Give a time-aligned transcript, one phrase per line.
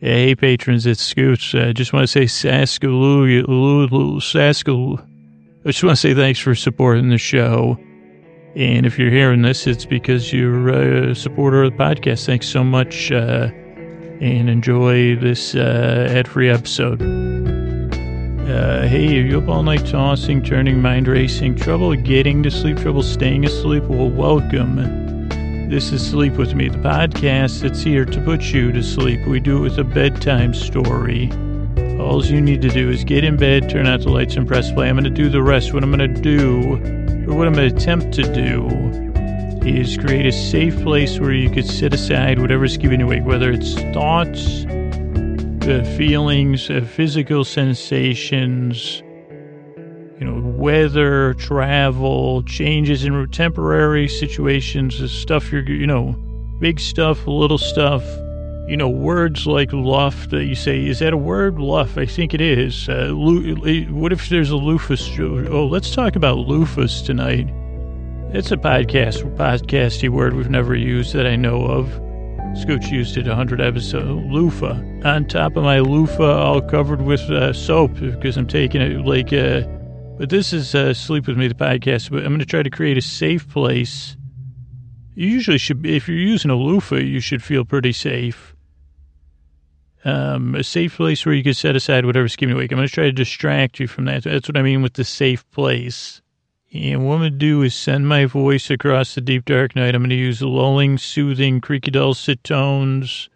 [0.00, 1.56] Hey, patrons, it's Scoots.
[1.56, 3.44] I just want to say Saskaloo,
[4.20, 5.04] Saskaloo.
[5.64, 7.76] I just want to say thanks for supporting the show.
[8.54, 12.26] And if you're hearing this, it's because you're a supporter of the podcast.
[12.26, 13.48] Thanks so much, uh,
[14.20, 17.02] and enjoy this uh, ad-free episode.
[17.02, 22.76] Uh, hey, are you up all night tossing, turning, mind racing, trouble getting to sleep,
[22.76, 23.82] trouble staying asleep?
[23.82, 25.07] Well, welcome.
[25.68, 29.26] This is Sleep With Me, the podcast that's here to put you to sleep.
[29.26, 31.30] We do it with a bedtime story.
[32.00, 34.72] All you need to do is get in bed, turn out the lights, and press
[34.72, 34.88] play.
[34.88, 35.74] I'm going to do the rest.
[35.74, 36.76] What I'm going to do,
[37.30, 38.66] or what I'm going to attempt to do,
[39.68, 43.52] is create a safe place where you could set aside whatever's keeping you awake, whether
[43.52, 49.02] it's thoughts, uh, feelings, uh, physical sensations,
[50.18, 56.12] you know, weather, travel, changes in temporary situations, stuff you're, you know,
[56.58, 58.02] big stuff, little stuff,
[58.68, 61.58] you know, words like luff that you say, is that a word?
[61.58, 62.88] Luff, I think it is.
[62.88, 65.48] Uh, what if there's a loofus?
[65.48, 67.48] Oh, let's talk about loofus tonight.
[68.34, 71.86] It's a podcast, podcasty word we've never used that I know of.
[72.56, 74.26] Scooch used it a 100 episodes.
[74.32, 74.82] Loofah.
[75.04, 79.32] On top of my loofah, all covered with uh, soap because I'm taking it like
[79.32, 79.62] uh,
[80.18, 82.10] but this is uh, Sleep With Me, the podcast.
[82.10, 84.16] But I'm going to try to create a safe place.
[85.14, 88.54] You usually should, if you're using a loofah, you should feel pretty safe.
[90.04, 92.72] Um, a safe place where you can set aside whatever's keeping you awake.
[92.72, 94.24] I'm going to try to distract you from that.
[94.24, 96.20] That's what I mean with the safe place.
[96.72, 99.94] And what I'm going to do is send my voice across the deep dark night.
[99.94, 103.28] I'm going to use lulling, soothing, creaky dulcet tones,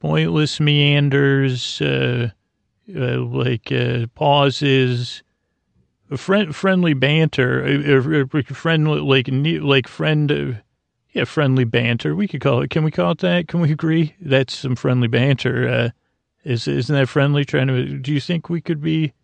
[0.00, 2.30] pointless meanders, uh,
[2.94, 5.22] uh, like uh, pauses,
[6.14, 9.28] friend, friendly banter, uh, friendly, like,
[9.62, 10.52] like friend, uh,
[11.12, 12.14] yeah, friendly banter.
[12.14, 12.70] We could call it.
[12.70, 13.48] Can we call it that?
[13.48, 14.14] Can we agree?
[14.20, 15.68] That's some friendly banter.
[15.68, 15.90] Uh,
[16.44, 17.44] is, isn't that friendly?
[17.44, 19.14] Trying to, do you think we could be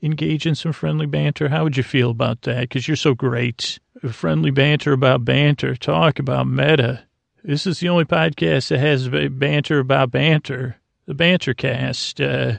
[0.00, 1.48] engaged in some friendly banter?
[1.48, 2.60] How would you feel about that?
[2.60, 3.78] Because you're so great.
[4.10, 5.76] Friendly banter about banter.
[5.76, 7.04] Talk about meta.
[7.44, 10.76] This is the only podcast that has banter about banter.
[11.06, 12.20] The Banter Cast.
[12.20, 12.58] Uh,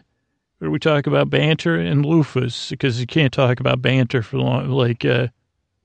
[0.64, 4.70] where we talk about banter and loofahs because you can't talk about banter for long,
[4.70, 5.28] like, uh,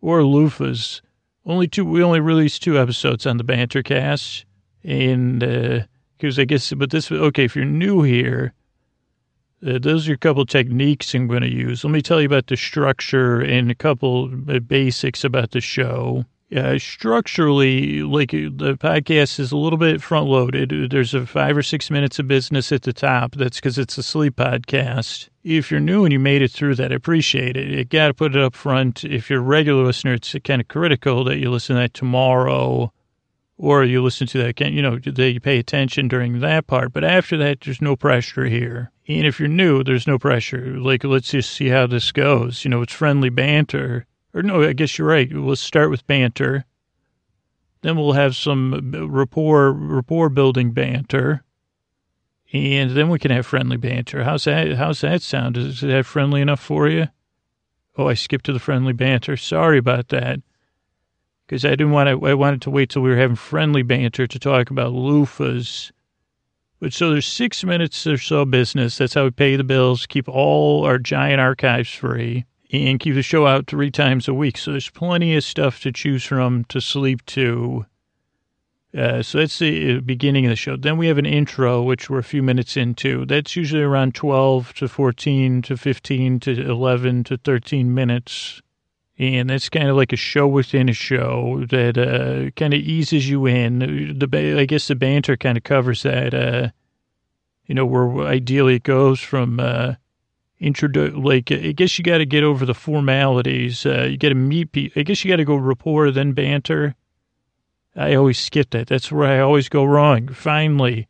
[0.01, 1.01] or loofahs.
[1.45, 4.45] Only two, we only released two episodes on the banter cast.
[4.85, 5.81] And, uh,
[6.17, 8.55] because I guess, but this, okay, if you're new here,
[9.67, 11.83] uh, those are a couple techniques I'm going to use.
[11.83, 16.25] Let me tell you about the structure and a couple basics about the show.
[16.55, 20.91] Uh, structurally, like the podcast is a little bit front loaded.
[20.91, 23.35] There's a five or six minutes of business at the top.
[23.35, 25.29] That's because it's a sleep podcast.
[25.45, 27.69] If you're new and you made it through that, I appreciate it.
[27.69, 29.05] You got to put it up front.
[29.05, 32.95] If you're a regular listener, it's kind of critical that you listen to that tomorrow
[33.59, 36.95] or you listen to that, you know, that you pay attention during that part.
[36.95, 38.91] But after that, there's no pressure here.
[39.07, 40.79] And if you're new, there's no pressure.
[40.79, 42.65] Like, let's just see how this goes.
[42.65, 45.29] You know, it's friendly banter or no, I guess you're right.
[45.33, 46.65] We'll start with banter.
[47.83, 51.45] Then we'll have some rapport, rapport building banter.
[52.53, 54.25] And then we can have friendly banter.
[54.25, 54.75] How's that?
[54.77, 55.57] How's that sound?
[55.57, 57.09] Is that friendly enough for you?
[57.97, 59.37] Oh, I skipped to the friendly banter.
[59.37, 60.41] Sorry about that.
[61.47, 64.27] Because I didn't want to, I wanted to wait till we were having friendly banter
[64.27, 65.91] to talk about loofahs.
[66.81, 68.99] But so there's six minutes or so business.
[68.99, 73.23] That's how we pay the bills, keep all our giant archives free and keep the
[73.23, 74.59] show out three times a week.
[74.59, 77.87] So there's plenty of stuff to choose from to sleep to.
[78.97, 80.77] Uh, so that's the uh, beginning of the show.
[80.77, 83.27] Then we have an intro, which we're a few minutes into.
[83.27, 88.63] That's usually around 12 to 14 to 15 to 11 to 13 minutes.
[89.19, 93.29] And that's kind of like a show within a show that uh, kind of eases
[93.29, 93.81] you in.
[94.19, 96.35] The I guess the banter kind of covers that.
[96.35, 96.69] Uh,
[97.67, 99.95] you know, where ideally it goes from uh,
[100.61, 103.87] introduce like I guess you got to get over the formalities.
[103.87, 105.01] Uh, you got to meet people.
[105.01, 106.95] I guess you got to go rapport then banter.
[107.97, 108.87] I always skip that.
[108.87, 110.29] That's where I always go wrong.
[110.29, 111.09] Finally,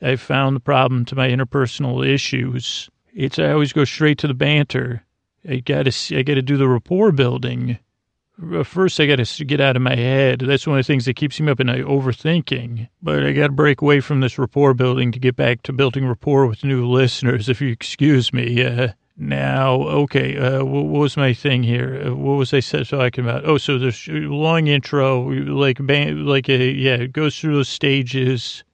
[0.00, 2.88] I found the problem to my interpersonal issues.
[3.12, 5.04] It's I always go straight to the banter.
[5.48, 7.78] I got to see I got to do the rapport building.
[8.64, 10.40] First, I got to get out of my head.
[10.40, 12.88] That's one of the things that keeps me up at night, overthinking.
[13.00, 16.04] But I got to break away from this rapport building to get back to building
[16.04, 18.64] rapport with new listeners, if you excuse me.
[18.64, 22.02] Uh, now, okay, uh, what, was my thing here?
[22.06, 23.44] Uh, what was I talking about?
[23.44, 28.64] Oh, so there's long intro, like, like a, yeah, it goes through those stages,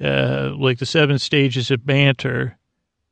[0.00, 2.56] uh, like the seven stages of banter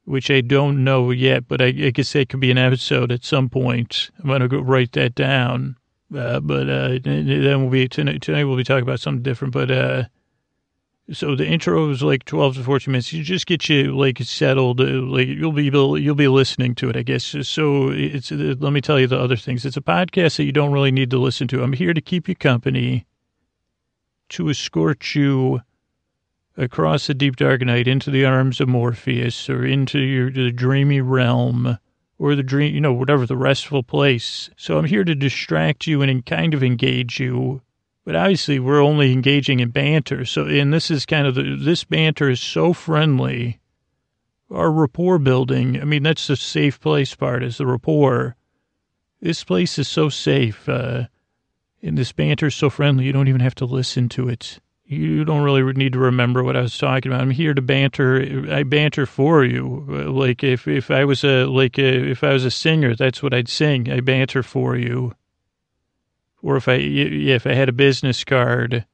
[0.05, 3.25] which I don't know yet, but I, I guess that could be an episode at
[3.25, 4.11] some point.
[4.21, 5.77] I'm going to go write that down.
[6.15, 8.45] Uh, but uh, then we'll be tonight, tonight.
[8.45, 9.53] We'll be talking about something different.
[9.55, 10.05] But uh,
[11.13, 13.13] So the intro is like 12 to 14 minutes.
[13.13, 14.81] You just get you like settled.
[14.81, 17.25] uh, Like you'll be you'll be listening to it, I guess.
[17.43, 19.65] So it's uh, let me tell you the other things.
[19.65, 21.63] It's a podcast that you don't really need to listen to.
[21.63, 23.07] I'm here to keep you company,
[24.31, 25.61] to escort you
[26.57, 31.01] across the deep dark night into the arms of Morpheus or into your the dreamy
[31.01, 31.79] realm
[32.19, 34.51] or the dream, you know, whatever the restful place.
[34.57, 37.63] So I'm here to distract you and kind of engage you
[38.05, 40.27] but obviously, we're only engaging in banter.
[40.27, 43.61] So, and this is kind of the, this banter is so friendly.
[44.51, 48.37] Our rapport building, I mean, that's the safe place part is the rapport.
[49.21, 50.69] This place is so safe.
[50.69, 51.05] Uh,
[51.83, 54.61] and this banter is so friendly, you don't even have to listen to it.
[54.87, 57.23] You don't really need to remember what I was talking about.
[57.23, 58.47] I'm here to banter.
[58.53, 59.87] I banter for you.
[59.89, 63.23] Uh, Like if, if I was a, like a, if I was a singer, that's
[63.23, 63.91] what I'd sing.
[63.91, 65.15] I banter for you
[66.45, 68.85] or if I if I had a business card,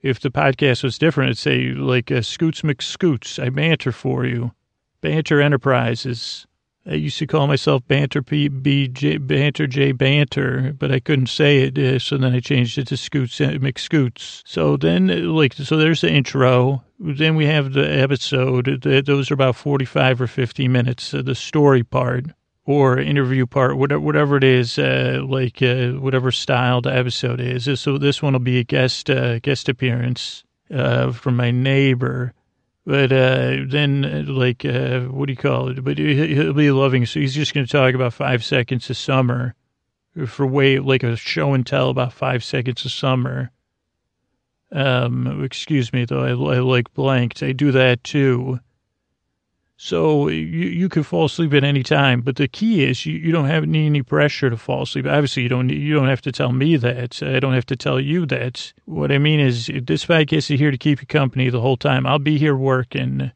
[0.00, 3.42] if the podcast was different, it'd say like uh, Scoots McScoots.
[3.42, 4.52] I banter for you,
[5.00, 6.46] Banter Enterprises.
[6.84, 11.28] I used to call myself Banter P B J Banter J Banter, but I couldn't
[11.28, 14.42] say it, uh, so then I changed it to Scoots uh, McScoots.
[14.44, 16.82] So then, uh, like, so there's the intro.
[16.98, 18.82] Then we have the episode.
[18.82, 21.12] Th- Those are about forty-five or fifty minutes.
[21.12, 22.26] The story part
[22.64, 27.80] or interview part, whatever, it is, uh, like uh, whatever style the episode is.
[27.80, 32.34] So this one will be a guest uh, guest appearance from my neighbor.
[32.84, 35.84] But uh, then, uh, like, uh, what do you call it?
[35.84, 37.06] But he- he'll be loving.
[37.06, 39.54] So he's just going to talk about five seconds of summer
[40.26, 43.50] for way like a show and tell about five seconds of summer.
[44.72, 46.24] Um, excuse me, though.
[46.24, 47.42] I, I like blanked.
[47.42, 48.58] I do that too.
[49.84, 53.32] So you, you can fall asleep at any time, but the key is you, you
[53.32, 55.06] don't have need any pressure to fall asleep.
[55.06, 57.20] Obviously, you don't you don't have to tell me that.
[57.20, 58.72] I don't have to tell you that.
[58.84, 62.06] What I mean is, this podcast is here to keep you company the whole time.
[62.06, 63.32] I'll be here working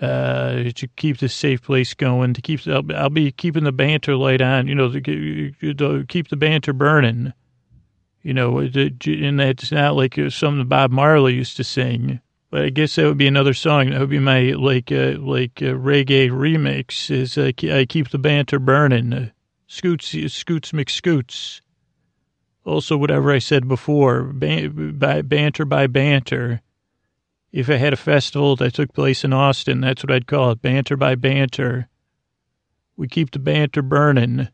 [0.00, 2.32] uh, to keep this safe place going.
[2.32, 4.66] To keep I'll, I'll be keeping the banter light on.
[4.66, 7.34] You know, to, to keep the banter burning.
[8.22, 12.20] You know, and that's not like something Bob Marley used to sing.
[12.62, 13.90] I guess that would be another song.
[13.90, 17.10] That would be my like uh, like uh, reggae remix.
[17.10, 19.12] Is uh, I keep the banter burning.
[19.12, 19.28] Uh,
[19.66, 21.60] scoots, scoots, McScoots.
[22.64, 26.60] Also, whatever I said before, ban- by banter by banter.
[27.52, 30.62] If I had a festival that took place in Austin, that's what I'd call it,
[30.62, 31.88] banter by banter.
[32.96, 34.48] We keep the banter burning.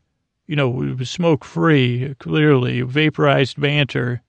[0.45, 4.21] You know, smoke free, clearly, vaporized banter.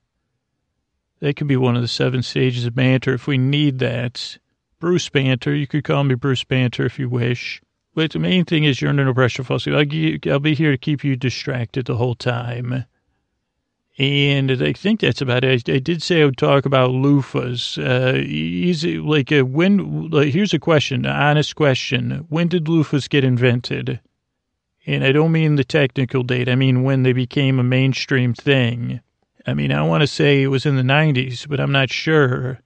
[1.22, 4.38] That could be one of the seven stages of banter if we need that.
[4.80, 7.62] Bruce Banter, you could call me Bruce Banter if you wish.
[7.94, 9.70] But the main thing is you're under no pressure, Fussy.
[9.72, 12.86] I'll, I'll be here to keep you distracted the whole time.
[13.98, 15.68] And I think that's about it.
[15.68, 17.78] I, I did say I would talk about loofahs.
[17.78, 22.26] Uh, easy, like, uh, when, like, here's a question, an honest question.
[22.30, 24.00] When did loofahs get invented?
[24.86, 26.48] And I don't mean the technical date.
[26.48, 29.02] I mean when they became a mainstream thing.
[29.46, 32.60] I mean, I want to say it was in the 90s, but I'm not sure.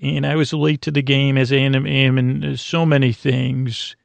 [0.00, 3.96] And I was late to the game as I am in so many things.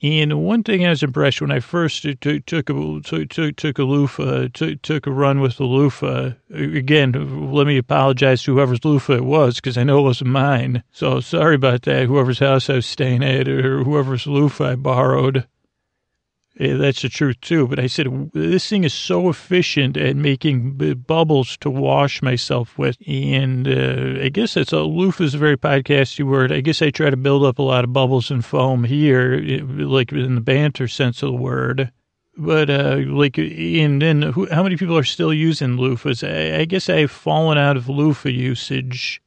[0.00, 3.78] And one thing I was impressed when I first took took a took took, took
[3.80, 6.34] a loofah took took a run with the loofah.
[6.54, 10.84] Again, let me apologize to whoever's loofah it was because I know it wasn't mine.
[10.92, 12.06] So sorry about that.
[12.06, 15.48] Whoever's house I was staying at or whoever's loofah I borrowed.
[16.58, 17.68] Yeah, that's the truth too.
[17.68, 22.76] But I said this thing is so efficient at making b- bubbles to wash myself
[22.76, 26.50] with, and uh, I guess that's a loofah is a very podcasty word.
[26.50, 29.60] I guess I try to build up a lot of bubbles and foam here, eh,
[29.62, 31.92] like in the banter sense of the word.
[32.36, 36.26] But uh, like, and then who, how many people are still using loofahs?
[36.28, 39.22] I, I guess I've fallen out of loofah usage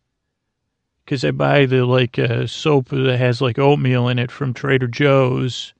[1.05, 4.87] because I buy the like uh, soap that has like oatmeal in it from Trader
[4.87, 5.73] Joe's.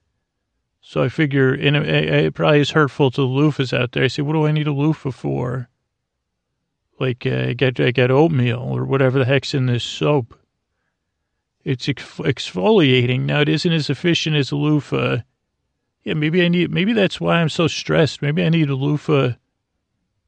[0.92, 4.04] So I figure, and it, it probably is hurtful to the loofahs out there.
[4.04, 5.70] I say, what do I need a loofah for?
[7.00, 10.38] Like, uh, I got, I got oatmeal or whatever the heck's in this soap.
[11.64, 13.20] It's ex- exfoliating.
[13.20, 15.22] Now, it isn't as efficient as a loofah.
[16.04, 18.20] Yeah, maybe I need, maybe that's why I'm so stressed.
[18.20, 19.30] Maybe I need a loofah.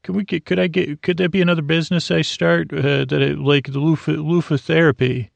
[0.01, 2.73] Can we get, could I get, could that be another business I start?
[2.73, 5.29] Uh, that like the loofah, loofah therapy,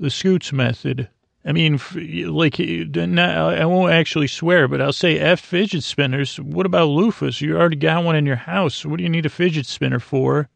[0.00, 1.08] the scoots method.
[1.44, 6.38] I mean, like, I won't actually swear, but I'll say F fidget spinners.
[6.38, 7.40] What about loofahs?
[7.40, 8.86] You already got one in your house.
[8.86, 10.48] What do you need a fidget spinner for?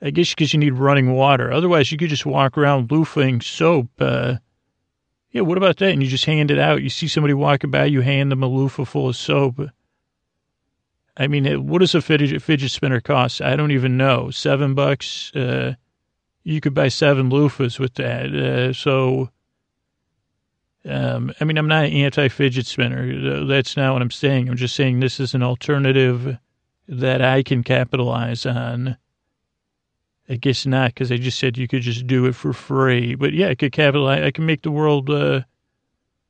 [0.00, 1.50] I guess because you need running water.
[1.50, 3.88] Otherwise, you could just walk around loofahing soap.
[3.98, 4.36] Uh,
[5.30, 5.90] yeah, what about that?
[5.90, 6.82] And you just hand it out.
[6.82, 9.60] You see somebody walking by, you hand them a loofah full of soap.
[11.16, 13.40] I mean, what does a fidget, fidget spinner cost?
[13.40, 14.30] I don't even know.
[14.30, 15.34] Seven bucks?
[15.34, 15.74] Uh,
[16.44, 18.34] you could buy seven loofahs with that.
[18.34, 19.30] Uh, so,
[20.86, 23.46] um, I mean, I'm not an anti fidget spinner.
[23.46, 24.48] That's not what I'm saying.
[24.48, 26.38] I'm just saying this is an alternative
[26.88, 28.96] that I can capitalize on.
[30.28, 33.14] I guess not, because I just said you could just do it for free.
[33.14, 34.22] But yeah, I could capitalize.
[34.22, 35.42] I can make the world uh,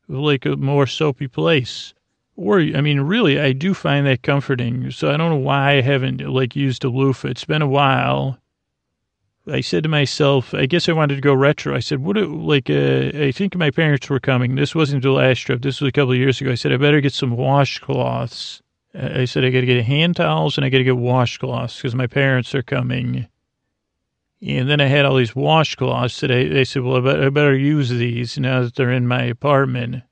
[0.08, 1.94] like a more soapy place.
[2.36, 4.90] Or, I mean, really, I do find that comforting.
[4.90, 7.28] So I don't know why I haven't like used a loofah.
[7.28, 8.38] It's been a while.
[9.46, 11.76] I said to myself, I guess I wanted to go retro.
[11.76, 14.54] I said, what, like, uh, I think my parents were coming.
[14.54, 15.60] This wasn't the last trip.
[15.60, 16.50] This was a couple of years ago.
[16.50, 18.62] I said, I better get some washcloths.
[18.94, 21.94] I said, I got to get hand towels and I got to get washcloths because
[21.94, 23.26] my parents are coming.
[24.40, 27.28] And then I had all these washcloths that I, they said, well, I better, I
[27.30, 30.04] better use these now that they're in my apartment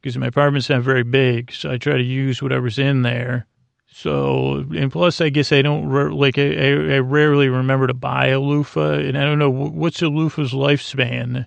[0.00, 1.52] because my apartment's not very big.
[1.52, 3.46] So I try to use whatever's in there.
[3.88, 8.40] So, and plus, I guess I don't, like, I, I rarely remember to buy a
[8.40, 8.98] loofah.
[8.98, 11.46] And I don't know, what's a loofah's lifespan?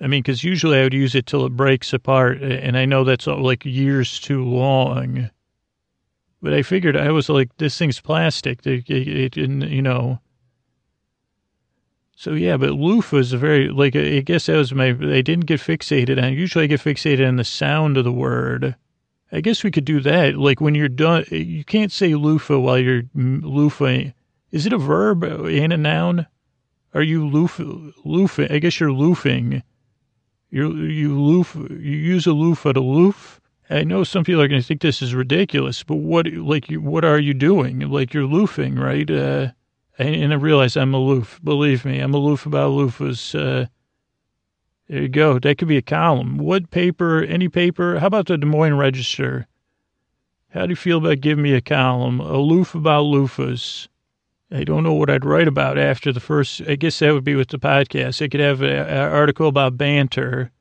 [0.00, 2.42] I mean, because usually I would use it till it breaks apart.
[2.42, 5.30] And I know that's uh, like years too long.
[6.42, 8.64] But I figured I was like, this thing's plastic.
[8.66, 10.20] It, it, it you know,
[12.18, 14.86] so yeah, but loofah is a very like I guess that was my.
[14.86, 16.32] I didn't get fixated on.
[16.32, 18.74] Usually, I get fixated on the sound of the word.
[19.36, 20.38] I guess we could do that.
[20.38, 24.12] Like when you're done, you can't say loofah while you're loofah.
[24.50, 26.26] Is it a verb and a noun?
[26.94, 27.60] Are you loof
[28.02, 28.50] loofing?
[28.50, 29.62] I guess you're loofing.
[30.50, 31.54] You you loof.
[31.54, 33.38] You use a loofah to loof.
[33.68, 37.04] I know some people are going to think this is ridiculous, but what like what
[37.04, 37.80] are you doing?
[37.80, 39.10] Like you're loofing, right?
[39.10, 39.48] Uh,
[39.98, 41.40] and I realize I'm aloof.
[41.44, 43.34] Believe me, I'm aloof about loofahs.
[43.38, 43.66] Uh,
[44.88, 45.38] there you go.
[45.38, 46.38] That could be a column.
[46.38, 47.98] What paper, any paper?
[47.98, 49.46] How about the Des Moines Register?
[50.50, 52.20] How do you feel about giving me a column?
[52.20, 53.88] Aloof about loofahs.
[54.50, 56.62] I don't know what I'd write about after the first.
[56.68, 58.22] I guess that would be with the podcast.
[58.22, 60.52] I could have an article about banter.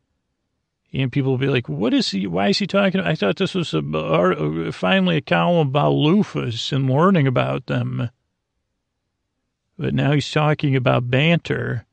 [0.91, 2.25] And people will be like, what is he?
[2.25, 3.01] Why is he talking?
[3.01, 8.09] I thought this was a, finally a column about loofahs and learning about them.
[9.77, 11.85] But now he's talking about banter.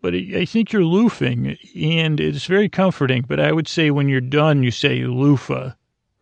[0.00, 3.24] But I think you're loofing, and it's very comforting.
[3.26, 5.72] But I would say when you're done, you say loofah,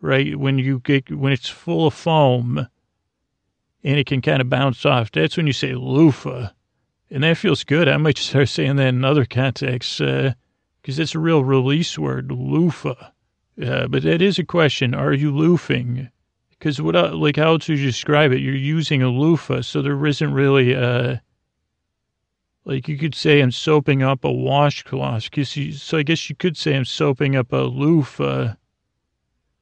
[0.01, 0.39] right?
[0.39, 2.69] When you get when it's full of foam,
[3.85, 5.13] and it can kind of bounce off.
[5.13, 6.49] That's when you say loofah,
[7.11, 7.87] and that feels good.
[7.87, 12.33] I might start saying that in other contexts because uh, it's a real release word,
[12.33, 13.11] loofah.
[13.63, 16.09] Uh, but that is a question: Are you loofing?
[16.51, 18.41] Because what, uh, like, how to describe it?
[18.41, 21.21] You're using a loofah, so there isn't really a,
[22.67, 25.31] like, you could say I'm soaping up a washcloth.
[25.77, 28.55] So I guess you could say I'm soaping up a loofah,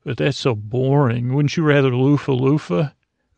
[0.05, 1.35] but that's so boring.
[1.35, 2.89] Wouldn't you rather loofah loofah?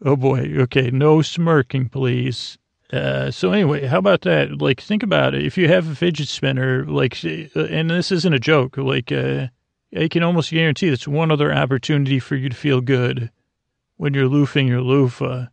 [0.04, 0.54] Oh boy.
[0.58, 0.92] Okay.
[0.92, 2.58] No smirking, please.
[2.92, 4.62] Uh, so anyway, how about that?
[4.62, 5.44] Like, think about it.
[5.44, 9.49] If you have a fidget spinner, like, uh, and this isn't a joke, like, uh,
[9.96, 13.32] I can almost guarantee that's one other opportunity for you to feel good
[13.96, 15.46] when you're loofing your loofah.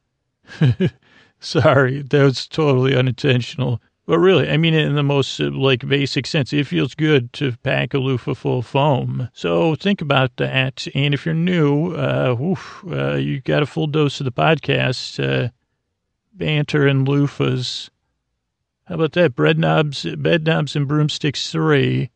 [1.40, 3.82] Sorry, that was totally unintentional.
[4.06, 6.52] But really, I mean in the most uh, like basic sense.
[6.52, 9.30] It feels good to pack a loofah full of foam.
[9.34, 10.88] So think about that.
[10.94, 15.24] And if you're new, uh, oof, uh, you got a full dose of the podcast,
[15.24, 15.50] uh,
[16.34, 17.90] banter and loofahs.
[18.86, 19.36] How about that?
[19.36, 22.10] Bread knobs, bed knobs and broomsticks three,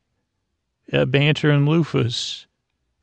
[0.91, 2.47] uh, banter and loofahs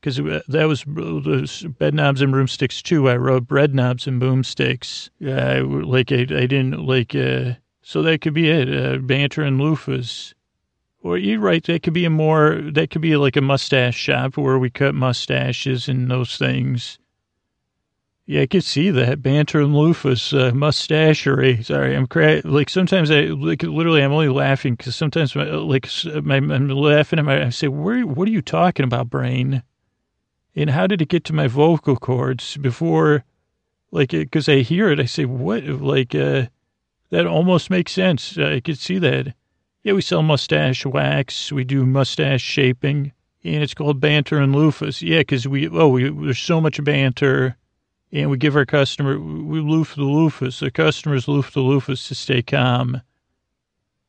[0.05, 3.09] because that was the bed knobs and broomsticks too.
[3.09, 5.09] I wrote bread knobs and boomsticks.
[5.19, 7.53] Uh, like I, I didn't like, uh,
[7.87, 8.67] so that could be it.
[8.67, 10.33] Uh, banter and loofahs.
[11.03, 11.63] Or you're right.
[11.63, 14.95] That could be a more, that could be like a mustache shop where we cut
[14.95, 16.97] mustaches and those things.
[18.25, 21.63] Yeah, I could see that banter and loofahs, uh, mustachery.
[21.63, 25.87] Sorry, I'm cra- like sometimes I like literally I'm only laughing because sometimes my, like
[26.23, 28.01] my, I'm laughing at my I say, "Where?
[28.01, 29.61] What are you talking about, brain?"
[30.55, 33.25] And how did it get to my vocal cords before,
[33.91, 36.47] like, because I hear it, I say, what, like, uh,
[37.09, 38.37] that almost makes sense.
[38.37, 39.33] I could see that.
[39.83, 41.51] Yeah, we sell mustache wax.
[41.51, 43.11] We do mustache shaping,
[43.43, 45.01] and it's called banter and loofahs.
[45.07, 47.55] Yeah, because we, oh, we, there's so much banter,
[48.11, 50.59] and we give our customer, we loof the loofahs.
[50.59, 53.01] The customers loof the loofahs to stay calm.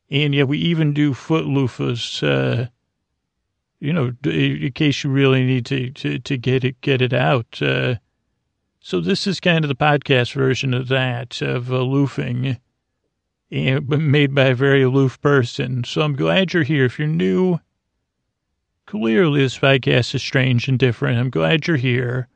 [0.09, 2.69] And yeah, we even do foot loofahs, uh,
[3.79, 7.61] you know, in case you really need to, to, to get it, get it out.
[7.61, 7.95] Uh,
[8.79, 12.57] so this is kind of the podcast version of that, of aloofing,
[13.51, 15.83] and, made by a very aloof person.
[15.83, 16.85] So I'm glad you're here.
[16.85, 17.59] If you're new,
[18.85, 21.19] clearly this podcast is strange and different.
[21.19, 22.27] I'm glad you're here.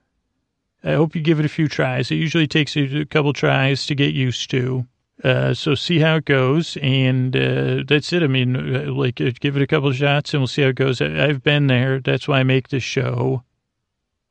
[0.83, 2.09] I hope you give it a few tries.
[2.09, 4.87] It usually takes a couple tries to get used to.
[5.23, 8.23] Uh, so see how it goes, and uh, that's it.
[8.23, 10.75] I mean, uh, like, uh, give it a couple shots, and we'll see how it
[10.75, 10.99] goes.
[10.99, 11.99] I, I've been there.
[11.99, 13.43] That's why I make this show.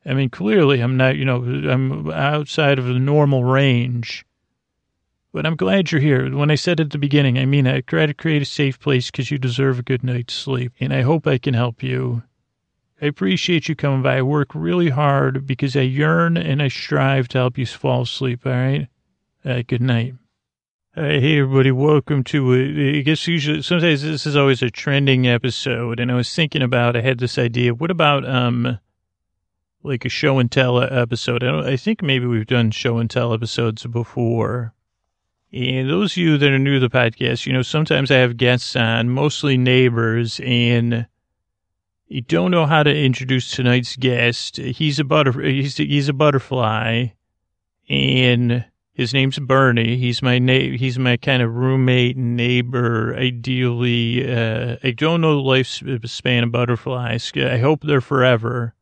[0.04, 1.14] I mean, clearly, I'm not.
[1.14, 4.24] You know, I'm outside of the normal range.
[5.32, 6.34] But I'm glad you're here.
[6.36, 9.10] When I said at the beginning, I mean, I try to create a safe place
[9.10, 12.24] because you deserve a good night's sleep, and I hope I can help you.
[13.00, 14.18] I appreciate you coming by.
[14.18, 18.44] I work really hard because I yearn and I strive to help you fall asleep.
[18.44, 18.88] All right.
[19.44, 20.14] Uh, good night.
[20.92, 26.00] Hey everybody, welcome to uh, I guess usually sometimes this is always a trending episode,
[26.00, 27.72] and I was thinking about I had this idea.
[27.72, 28.80] What about um
[29.84, 31.44] like a show and tell episode?
[31.44, 34.74] I, I think maybe we've done show and tell episodes before.
[35.52, 38.36] And those of you that are new to the podcast, you know sometimes I have
[38.36, 41.06] guests on, mostly neighbors, and
[42.06, 44.56] you don't know how to introduce tonight's guest.
[44.56, 47.08] He's a butter he's he's a butterfly,
[47.88, 49.96] and his name's Bernie.
[49.96, 53.16] He's my na- he's my kind of roommate, neighbor.
[53.16, 57.32] Ideally, uh, I don't know the lifespan of butterflies.
[57.34, 58.74] I hope they're forever.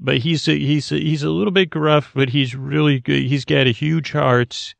[0.00, 3.22] But he's a, he's a, he's a little bit gruff, but he's really good.
[3.22, 4.74] He's got a huge heart,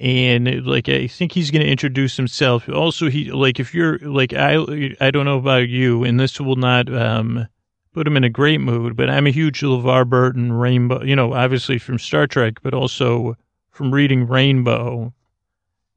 [0.00, 2.68] and like I think he's going to introduce himself.
[2.68, 4.56] Also, he like if you're like I
[5.00, 7.46] I don't know about you, and this will not um
[7.92, 8.96] put him in a great mood.
[8.96, 13.36] But I'm a huge LeVar Burton Rainbow, you know, obviously from Star Trek, but also
[13.70, 15.12] from Reading Rainbow.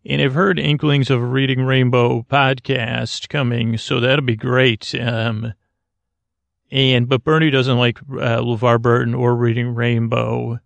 [0.06, 4.96] And I've heard inklings of a Reading Rainbow podcast coming, so that'll be great.
[4.96, 5.54] Um,
[6.72, 10.60] and but Bernie doesn't like uh, LeVar Burton or Reading Rainbow.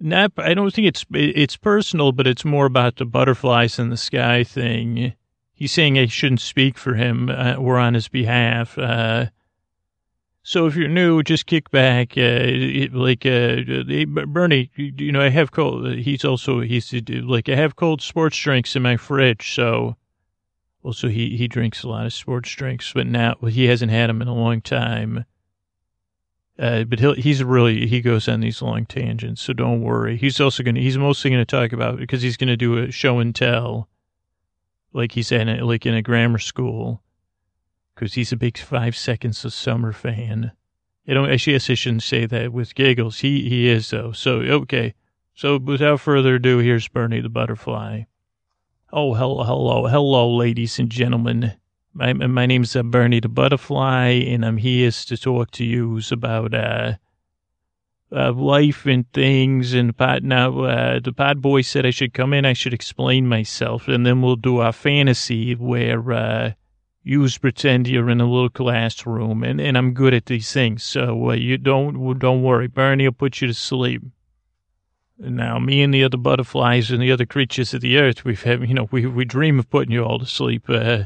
[0.00, 3.96] Not, I don't think it's it's personal, but it's more about the butterflies in the
[3.96, 5.14] sky thing.
[5.52, 8.78] He's saying I shouldn't speak for him uh, or on his behalf.
[8.78, 9.26] Uh,
[10.44, 12.16] so if you're new, just kick back.
[12.16, 13.56] Uh, like uh,
[14.06, 15.96] Bernie, you know, I have cold.
[15.96, 19.52] He's also he's like I have cold sports drinks in my fridge.
[19.54, 19.96] So
[20.82, 24.22] also he he drinks a lot of sports drinks, but now he hasn't had them
[24.22, 25.24] in a long time.
[26.58, 30.16] Uh, but he'll, he's really, he goes on these long tangents, so don't worry.
[30.16, 32.78] He's also going to, he's mostly going to talk about, because he's going to do
[32.78, 33.88] a show and tell,
[34.92, 37.02] like he's in a, like in a grammar school
[37.94, 40.50] because he's a big Five Seconds of Summer fan.
[41.06, 43.20] I don't, actually, I shouldn't say that with giggles.
[43.20, 44.12] He, he is though.
[44.12, 44.94] So, okay.
[45.34, 48.02] So without further ado, here's Bernie the Butterfly.
[48.92, 51.52] Oh, hello, hello, hello, ladies and gentlemen.
[51.98, 56.54] My, my name's uh, Bernie the Butterfly, and I'm here to talk to you about,
[56.54, 56.94] uh,
[58.12, 62.32] uh, life and things and pot now uh, the pod boy said I should come
[62.32, 66.52] in I should explain myself and then we'll do our fantasy where uh,
[67.08, 70.82] you pretend you're in a little classroom, and, and I'm good at these things.
[70.82, 72.66] So uh, you don't don't worry.
[72.66, 74.02] Bernie will put you to sleep.
[75.18, 78.68] Now, me and the other butterflies and the other creatures of the earth, we've had,
[78.68, 80.68] you know, we we dream of putting you all to sleep.
[80.68, 81.04] Uh,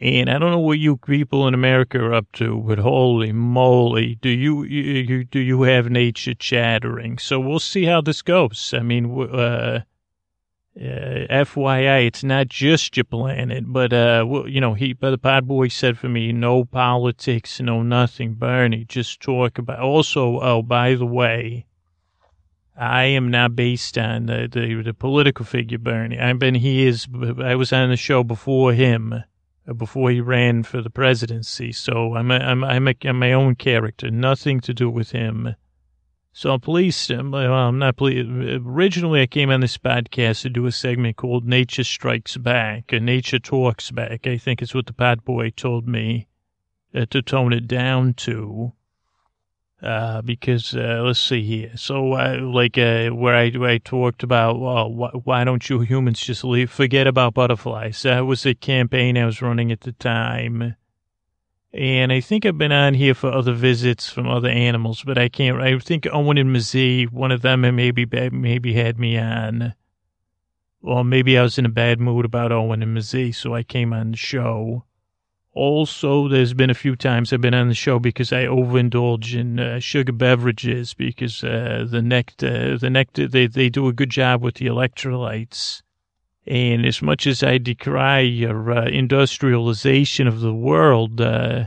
[0.00, 4.14] and I don't know what you people in America are up to, but holy moly,
[4.16, 7.18] do you, you, do you have nature chattering?
[7.18, 8.72] So we'll see how this goes.
[8.76, 9.80] I mean, uh,
[10.78, 15.18] uh, FYI, it's not just your planet, but, uh, well, you know, he, but the
[15.18, 20.62] pod boy said for me, no politics, no nothing, Bernie, just talk about, also, oh,
[20.62, 21.66] by the way,
[22.78, 26.20] I am not based on the, the, the political figure, Bernie.
[26.20, 27.08] I've been, he is,
[27.42, 29.24] I was on the show before him,
[29.76, 33.54] before he ran for the presidency, so I'm, a, I'm, I'm, a, I'm my own
[33.54, 35.56] character, nothing to do with him.
[36.32, 38.28] So I'm pleased, well, I'm not pleased.
[38.28, 43.04] Originally, I came on this podcast to do a segment called Nature Strikes Back, and
[43.04, 44.26] Nature Talks Back.
[44.26, 46.28] I think it's what the pod boy told me
[46.94, 48.72] uh, to tone it down to.
[49.80, 51.70] Uh, because, uh, let's see here.
[51.76, 55.80] So, uh, like, uh, where I, where I talked about, well, wh- why don't you
[55.80, 58.02] humans just leave, forget about butterflies?
[58.02, 60.74] That was a campaign I was running at the time
[61.72, 65.28] and I think I've been on here for other visits from other animals, but I
[65.28, 65.60] can't.
[65.60, 69.74] I think Owen and Mazee, one of them, maybe maybe had me on.
[70.80, 73.92] Or maybe I was in a bad mood about Owen and Mazee, so I came
[73.92, 74.84] on the show.
[75.58, 79.58] Also, there's been a few times I've been on the show because I overindulge in
[79.58, 84.40] uh, sugar beverages because uh, the nectar, the nectar, they, they do a good job
[84.40, 85.82] with the electrolytes.
[86.46, 91.64] And as much as I decry your uh, industrialization of the world, uh,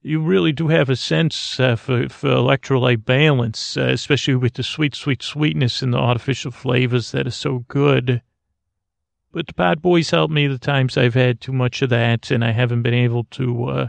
[0.00, 4.62] you really do have a sense uh, for, for electrolyte balance, uh, especially with the
[4.62, 8.22] sweet, sweet sweetness and the artificial flavors that are so good.
[9.34, 12.44] But the pod boys helped me the times I've had too much of that, and
[12.44, 13.88] I haven't been able to, uh,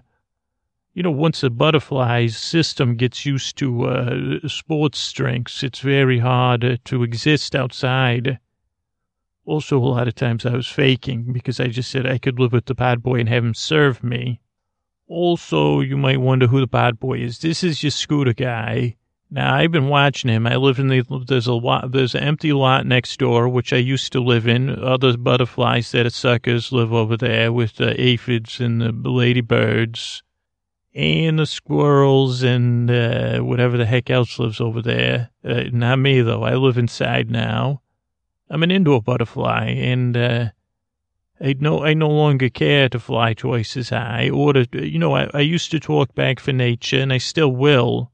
[0.95, 6.79] you know, once a butterfly's system gets used to uh, sports drinks, it's very hard
[6.85, 8.39] to exist outside
[9.45, 12.51] Also, a lot of times I was faking because I just said I could live
[12.51, 14.41] with the bad boy and have him serve me.
[15.07, 17.39] Also, you might wonder who the bad boy is.
[17.39, 18.95] This is your scooter guy.
[19.35, 20.47] Now, I've been watching him.
[20.47, 23.77] I live in the, there's a lot, there's an empty lot next door, which I
[23.77, 24.69] used to live in.
[24.69, 30.23] Other butterflies that are suckers live over there with the aphids and the ladybirds
[30.93, 35.31] and the squirrels and uh, whatever the heck else lives over there.
[35.43, 36.43] Uh, not me, though.
[36.43, 37.81] I live inside now.
[38.49, 40.49] I'm an indoor butterfly, and uh,
[41.41, 45.13] I no I no longer care to fly twice as high or to you know
[45.13, 48.13] I, I used to talk back for nature, and I still will.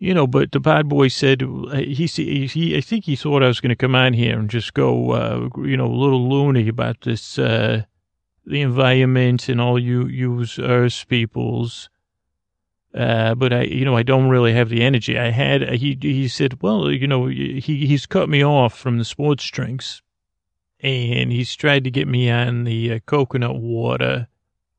[0.00, 3.60] You know, but the bad boy said he he I think he thought I was
[3.60, 7.02] going to come on here and just go uh, you know a little loony about
[7.02, 7.82] this uh,
[8.46, 11.90] the environment and all you use Earth peoples.
[12.94, 15.16] Uh, but I, you know, I don't really have the energy.
[15.16, 19.04] I had, he, he said, well, you know, he, he's cut me off from the
[19.04, 20.02] sports drinks
[20.80, 24.26] and he's tried to get me on the uh, coconut water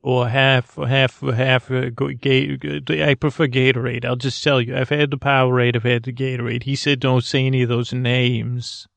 [0.02, 3.04] or half, half, half, uh, Gatorade.
[3.04, 4.06] I prefer Gatorade.
[4.06, 6.64] I'll just tell you, I've had the Powerade, I've had the Gatorade.
[6.64, 8.88] He said, don't say any of those names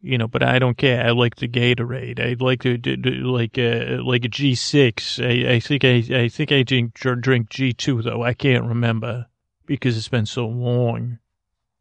[0.00, 1.04] you know, but I don't care.
[1.04, 2.20] I like the Gatorade.
[2.20, 5.18] I like do, like uh, like a G six.
[5.18, 8.22] I, I think I I think I drink drink G two though.
[8.22, 9.26] I can't remember
[9.66, 11.18] because it's been so long.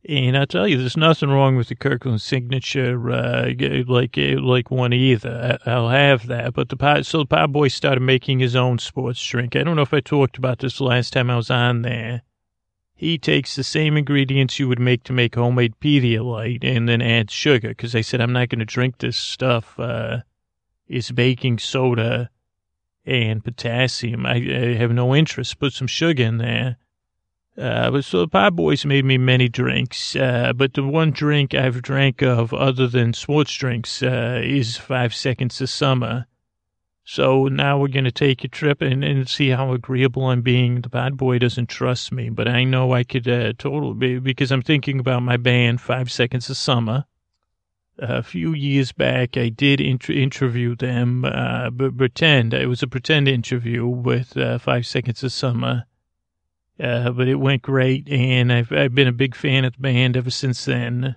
[0.05, 3.51] And I tell you, there's nothing wrong with the Kirkland signature, uh,
[3.87, 5.57] like uh, like one either.
[5.65, 6.53] I'll have that.
[6.53, 9.55] But the pot, so the pod boy started making his own sports drink.
[9.55, 12.21] I don't know if I talked about this last time I was on there.
[12.95, 17.31] He takes the same ingredients you would make to make homemade Pedialyte and then adds
[17.31, 19.79] sugar because I said I'm not going to drink this stuff.
[19.79, 20.21] Uh,
[20.87, 22.31] it's baking soda
[23.05, 24.25] and potassium.
[24.25, 25.59] I, I, have no interest.
[25.59, 26.77] Put some sugar in there.
[27.57, 30.15] Uh, so the Pod Boys made me many drinks.
[30.15, 35.15] Uh, but the one drink I've drank of other than sports drinks uh, is Five
[35.15, 36.27] Seconds of Summer.
[37.03, 40.81] So now we're going to take a trip and, and see how agreeable I'm being.
[40.81, 44.51] The bad boy doesn't trust me, but I know I could uh, totally, be because
[44.51, 47.05] I'm thinking about my band, Five Seconds of Summer.
[47.97, 52.87] A few years back, I did inter- interview them, uh, but pretend, it was a
[52.87, 55.86] pretend interview with uh, Five Seconds of Summer.
[56.79, 60.15] Uh, but it went great, and I've, I've been a big fan of the band
[60.15, 61.15] ever since then.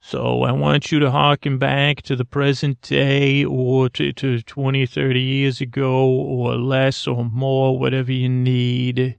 [0.00, 4.86] So I want you to harken back to the present day or to, to 20,
[4.86, 9.18] 30 years ago or less or more, whatever you need.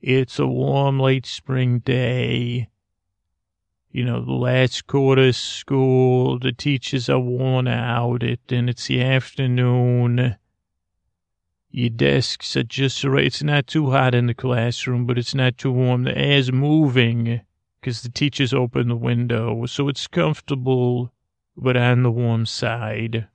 [0.00, 2.68] It's a warm late spring day.
[3.92, 8.88] You know, the last quarter of school, the teachers are worn out, it, and it's
[8.88, 10.36] the afternoon.
[11.74, 13.24] Your desks are just right.
[13.24, 16.02] It's not too hot in the classroom, but it's not too warm.
[16.02, 17.40] The air's moving
[17.80, 21.14] because the teachers open the window, so it's comfortable,
[21.56, 23.26] but on the warm side.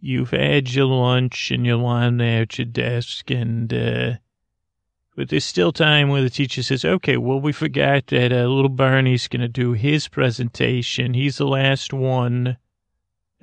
[0.00, 4.14] You've had your lunch and you're lying there at your desk, and uh,
[5.14, 8.70] but there's still time where the teacher says, "Okay, well, we forgot that uh, little
[8.70, 11.12] Bernie's going to do his presentation.
[11.12, 12.56] He's the last one."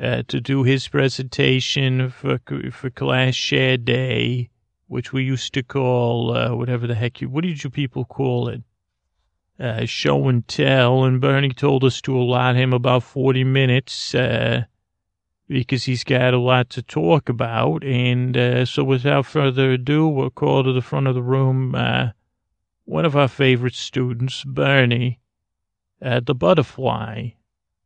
[0.02, 2.40] Uh, to do his presentation for
[2.72, 4.50] for class share day,
[4.88, 7.30] which we used to call uh, whatever the heck you.
[7.30, 8.64] What did you people call it?
[9.60, 14.64] uh, show and tell, and Bernie told us to allot him about 40 minutes uh,
[15.48, 17.84] because he's got a lot to talk about.
[17.84, 22.10] And uh, so, without further ado, we'll call to the front of the room uh,
[22.86, 25.20] one of our favorite students, Bernie,
[26.02, 27.30] the butterfly.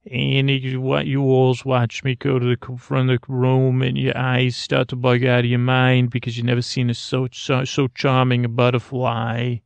[0.10, 3.98] And you, what you alls watch me go to the front of the room, and
[3.98, 7.28] your eyes start to bug out of your mind because you've never seen a so
[7.32, 9.58] so, so charming a butterfly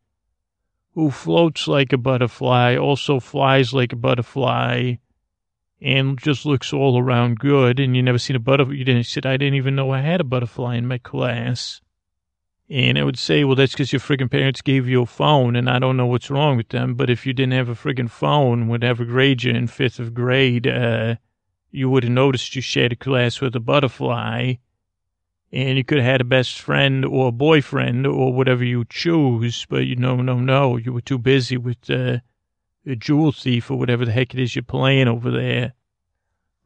[0.93, 4.95] who floats like a butterfly, also flies like a butterfly,
[5.79, 7.79] and just looks all around good.
[7.79, 8.73] And you never seen a butterfly.
[8.73, 11.81] You didn't said I didn't even know I had a butterfly in my class.
[12.71, 15.69] And I would say, well, that's because your friggin' parents gave you a phone, and
[15.69, 16.95] I don't know what's wrong with them.
[16.95, 20.65] But if you didn't have a friggin' phone, whatever grade you're in, fifth of grade,
[20.65, 21.15] uh,
[21.69, 24.53] you would have noticed you shared a class with a butterfly
[25.51, 29.65] and you could have had a best friend or a boyfriend or whatever you choose,
[29.69, 32.19] but you know, no, no, you were too busy with uh,
[32.85, 35.73] a jewel thief or whatever the heck it is you're playing over there.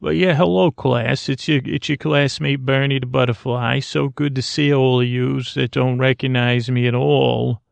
[0.00, 1.28] But yeah, hello class.
[1.28, 3.80] It's your it's your classmate Bernie the Butterfly.
[3.80, 7.62] So good to see all of yous that don't recognize me at all.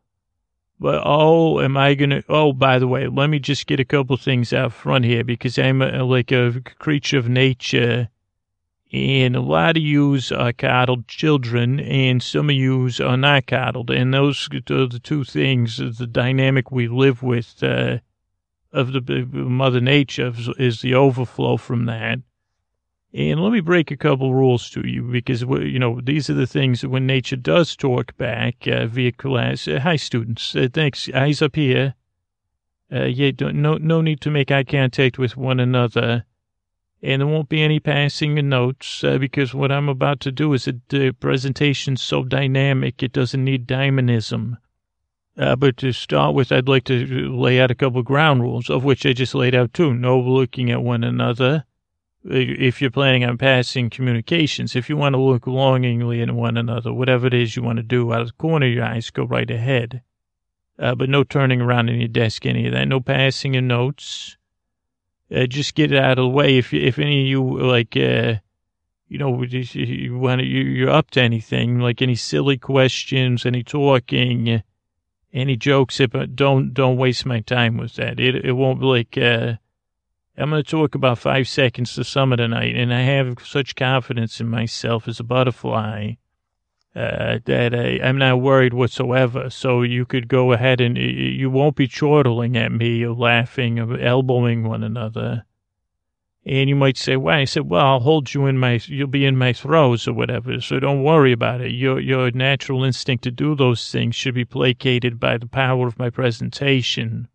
[0.79, 2.23] But oh, am I gonna?
[2.27, 5.59] Oh, by the way, let me just get a couple things out front here because
[5.59, 8.09] I'm a, like a creature of nature
[8.95, 13.89] and a lot of yous are coddled children, and some of yous are not coddled.
[13.89, 17.97] And those are the two things, the dynamic we live with uh,
[18.75, 22.19] of the Mother Nature is the overflow from that.
[23.13, 26.45] And let me break a couple rules to you because, you know, these are the
[26.45, 29.69] things that when nature does talk back uh, via class.
[29.69, 30.53] Uh, hi, students.
[30.53, 31.09] Uh, thanks.
[31.13, 31.95] Eyes up here.
[32.91, 36.25] Uh, yeah, no, no need to make eye contact with one another.
[37.01, 40.51] And there won't be any passing of notes uh, because what I'm about to do
[40.51, 44.57] is a, the presentation's so dynamic it doesn't need dynamism.
[45.37, 48.69] Uh, but to start with, I'd like to lay out a couple of ground rules,
[48.69, 49.93] of which I just laid out two.
[49.93, 51.65] No looking at one another
[52.27, 54.75] if you're planning on passing communications.
[54.75, 57.83] If you want to look longingly at one another, whatever it is you want to
[57.83, 60.01] do out of the corner of your eyes, go right ahead.
[60.77, 62.87] Uh, but no turning around in your desk, any of that.
[62.87, 64.37] No passing of notes.
[65.33, 66.57] Uh, just get it out of the way.
[66.57, 68.35] If if any of you like, uh,
[69.07, 74.63] you know, you want you, you're up to anything, like any silly questions, any talking,
[75.35, 78.19] any jokes, but don't don't waste my time with that.
[78.19, 79.17] It it won't be like.
[79.17, 79.57] Uh,
[80.37, 84.41] I'm going to talk about five seconds of summer tonight, and I have such confidence
[84.41, 86.15] in myself as a butterfly
[86.95, 89.49] uh, that I, I'm not worried whatsoever.
[89.49, 93.97] So you could go ahead and you won't be chortling at me or laughing or
[93.97, 95.45] elbowing one another.
[96.47, 99.25] And you might say, "Why?" I said, "Well, I'll hold you in my, you'll be
[99.25, 100.61] in my throes or whatever.
[100.61, 101.71] So don't worry about it.
[101.71, 105.97] Your your natural instinct to do those things should be placated by the power of
[105.97, 107.27] my presentation."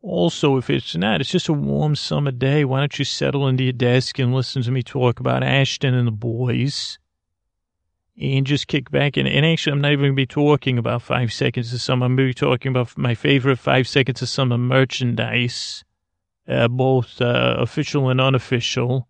[0.00, 2.64] Also, if it's not, it's just a warm summer day.
[2.64, 6.08] Why don't you settle into your desk and listen to me talk about Ashton and
[6.08, 6.98] the boys?
[8.20, 9.16] And just kick back.
[9.16, 12.06] And, and actually, I'm not even going to be talking about five seconds of summer.
[12.06, 15.84] I'm going to be talking about my favorite five seconds of summer merchandise,
[16.48, 19.08] uh, both uh, official and unofficial.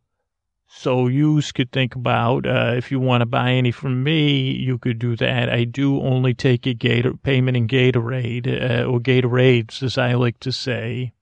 [0.75, 4.79] So you could think about uh, if you want to buy any from me, you
[4.79, 5.51] could do that.
[5.51, 10.41] I do only take a Gator payment in Gatorade uh, or Gatorades, as I like
[10.41, 11.13] to say.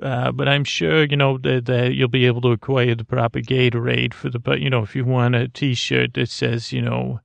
[0.00, 3.40] Uh, but I'm sure you know that, that you'll be able to acquire the proper
[3.40, 4.38] Gatorade for the.
[4.38, 7.20] But you know, if you want a T-shirt that says, you know,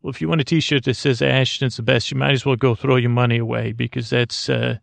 [0.00, 2.56] well, if you want a T-shirt that says Ashton's the best, you might as well
[2.56, 4.78] go throw your money away because that's uh,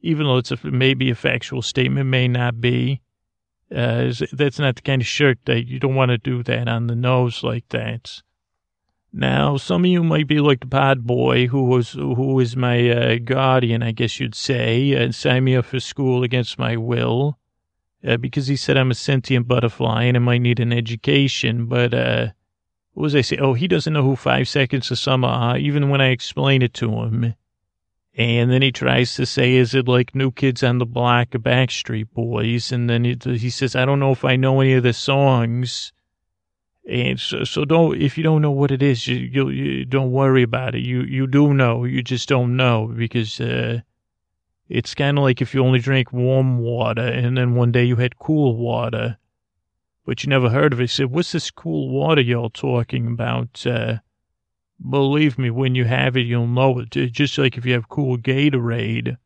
[0.00, 3.00] even though it's a, maybe a factual statement, may not be
[3.74, 6.88] uh, that's not the kind of shirt that you don't want to do that on
[6.88, 8.22] the nose like that.
[9.12, 12.90] Now, some of you might be like the pod boy who was who was my
[12.90, 17.38] uh, guardian, I guess you'd say, and signed me up for school against my will
[18.06, 21.66] uh, because he said I'm a sentient butterfly and I might need an education.
[21.66, 22.28] But uh,
[22.92, 23.36] what was I say?
[23.38, 26.74] Oh, he doesn't know who Five Seconds of Summer are, even when I explain it
[26.74, 27.34] to him.
[28.16, 32.10] And then he tries to say, is it like New Kids on the Block Backstreet
[32.12, 32.72] Boys?
[32.72, 35.92] And then he, he says, I don't know if I know any of the songs.
[36.88, 40.10] And so, so don't, if you don't know what it is, you, you, you don't
[40.10, 40.80] worry about it.
[40.80, 43.80] You, you do know, you just don't know because, uh,
[44.68, 47.96] it's kind of like if you only drank warm water and then one day you
[47.96, 49.18] had cool water,
[50.04, 50.84] but you never heard of it.
[50.84, 53.66] You said, what's this cool water y'all talking about?
[53.66, 53.98] Uh,
[54.88, 56.90] Believe me, when you have it, you'll know it.
[56.90, 59.16] Just like if you have cool Gatorade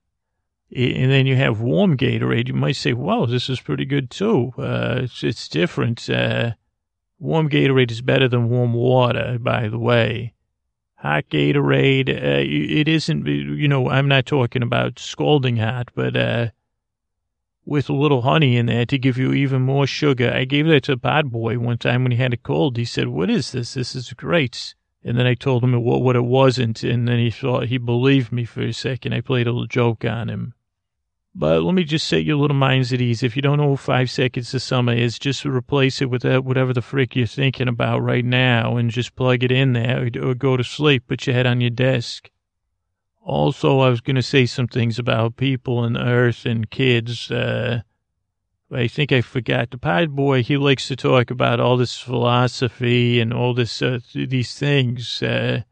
[0.75, 4.53] and then you have warm Gatorade, you might say, "Wow, this is pretty good too.
[4.59, 6.11] Uh, it's, it's different.
[6.11, 6.53] Uh,
[7.19, 10.35] warm Gatorade is better than warm water, by the way.
[10.97, 13.27] Hot Gatorade, uh, it isn't.
[13.27, 16.49] You know, I'm not talking about scalding hot, but uh,
[17.65, 20.33] with a little honey in there to give you even more sugar.
[20.35, 22.77] I gave that to a Pod Boy one time when he had a cold.
[22.77, 23.75] He said, "What is this?
[23.75, 27.31] This is great." And then I told him what, what it wasn't, and then he
[27.31, 29.13] thought he believed me for a second.
[29.13, 30.55] I played a little joke on him.
[31.35, 33.23] But let me just set your little minds at ease.
[33.23, 36.81] If you don't know five seconds of summer is, just replace it with whatever the
[36.81, 40.57] frick you're thinking about right now and just plug it in there or, or go
[40.57, 41.09] to sleep.
[41.09, 42.31] Put your head on your desk.
[43.21, 47.31] Also, I was going to say some things about people and Earth and kids.
[47.31, 47.83] Uh,
[48.75, 49.71] I think I forgot.
[49.71, 54.01] The Pod Boy, he likes to talk about all this philosophy and all this, uh,
[54.15, 55.23] these things.
[55.23, 55.63] Uh,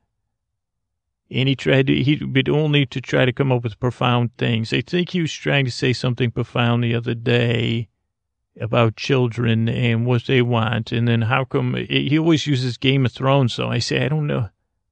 [1.31, 4.73] and he tried to, he, but only to try to come up with profound things.
[4.73, 7.89] I think he was trying to say something profound the other day
[8.61, 10.93] about children and what they want.
[10.93, 13.55] And then how come he always uses Game of Thrones.
[13.55, 14.51] So I say, I don't know.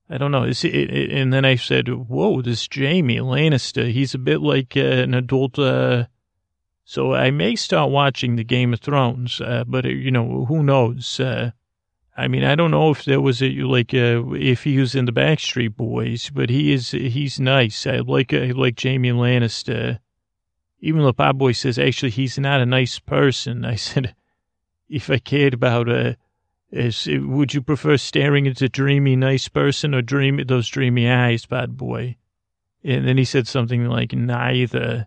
[0.08, 0.42] I don't know.
[0.44, 5.58] And then I said, whoa, this Jaime Lannister, he's a bit like uh, an adult,
[5.58, 6.06] uh,
[6.90, 10.64] so I may start watching the Game of Thrones, uh, but uh, you know, who
[10.64, 11.20] knows?
[11.20, 11.52] Uh,
[12.16, 15.04] I mean, I don't know if there was a, like, uh, if he was in
[15.04, 17.86] the Backstreet Boys, but he is, he's nice.
[17.86, 20.00] I like, I like Jaime Lannister.
[20.80, 23.64] Even though Pod Boy says, actually, he's not a nice person.
[23.74, 24.16] I said,
[24.88, 26.14] if I cared about, uh,
[26.72, 31.46] is, would you prefer staring at a dreamy, nice person or dream those dreamy eyes,
[31.46, 32.16] bad boy?
[32.82, 35.06] And then he said something like, neither.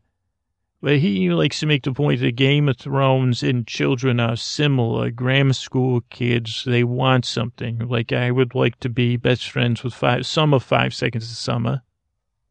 [0.84, 5.12] But he likes to make the point that Game of Thrones and children are similar.
[5.12, 7.88] Grammar school kids, they want something.
[7.88, 11.38] Like I would like to be best friends with five, some of Five Seconds of
[11.38, 11.84] Summer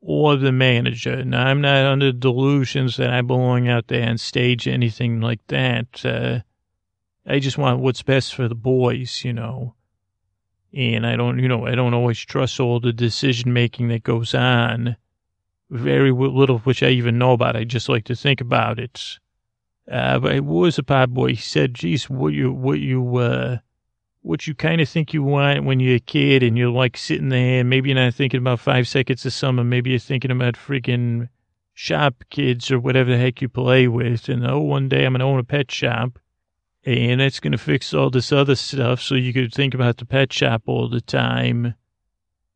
[0.00, 1.22] or the manager.
[1.22, 6.02] Now, I'm not under delusions that I belong out there on stage, anything like that.
[6.02, 6.40] Uh,
[7.26, 9.74] I just want what's best for the boys, you know.
[10.72, 14.34] And I don't, you know, I don't always trust all the decision making that goes
[14.34, 14.96] on
[15.72, 17.56] very little of which I even know about.
[17.56, 19.18] I just like to think about it.
[19.90, 21.30] Uh, but it was a pod boy.
[21.30, 23.58] He said, geez, what you, what you, uh,
[24.20, 27.28] what you kind of think you want when you're a kid and you're like sitting
[27.28, 29.64] there maybe you're not thinking about five seconds of summer.
[29.64, 31.28] Maybe you're thinking about freaking
[31.74, 34.28] shop kids or whatever the heck you play with.
[34.28, 36.18] And oh, one day I'm going to own a pet shop
[36.84, 39.00] and that's going to fix all this other stuff.
[39.00, 41.74] So you could think about the pet shop all the time.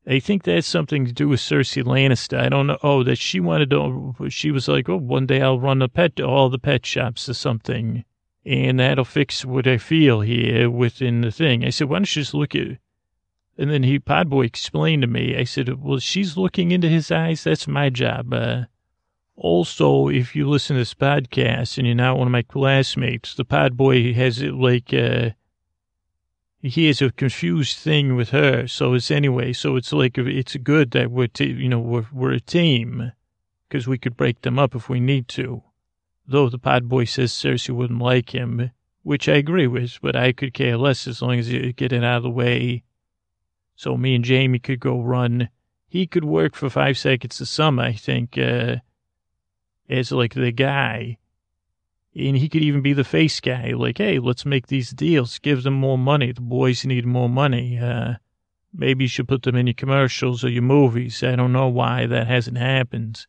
[0.09, 2.39] I think that's something to do with Cersei Lannister.
[2.39, 2.79] I don't know.
[2.83, 6.21] Oh, that she wanted to, she was like, oh, one day I'll run a pet,
[6.21, 8.05] all the pet shops or something.
[8.45, 11.65] And that'll fix what I feel here within the thing.
[11.65, 12.79] I said, why don't you just look at,
[13.59, 17.43] and then he, Podboy explained to me, I said, well, she's looking into his eyes.
[17.43, 18.33] That's my job.
[18.33, 18.67] Uh,
[19.35, 23.45] also, if you listen to this podcast and you're not one of my classmates, the
[23.45, 25.31] Podboy has it like, uh,
[26.63, 28.67] he has a confused thing with her.
[28.67, 29.53] So it's anyway.
[29.53, 33.13] So it's like it's good that we're t- you know we're we're a team
[33.69, 35.63] because we could break them up if we need to.
[36.27, 38.71] Though the pod boy says Cersei wouldn't like him,
[39.03, 42.03] which I agree with, but I could care less as long as you get it
[42.03, 42.83] out of the way.
[43.77, 45.51] So me and Jaime could go run.
[45.89, 48.77] He could work for five seconds of summer, I think, uh,
[49.89, 51.19] as like the guy
[52.19, 55.63] and he could even be the face guy, like, hey, let's make these deals, give
[55.63, 56.33] them more money.
[56.33, 57.79] The boys need more money.
[57.79, 58.15] Uh,
[58.73, 61.23] maybe you should put them in your commercials or your movies.
[61.23, 63.27] I don't know why that hasn't happened.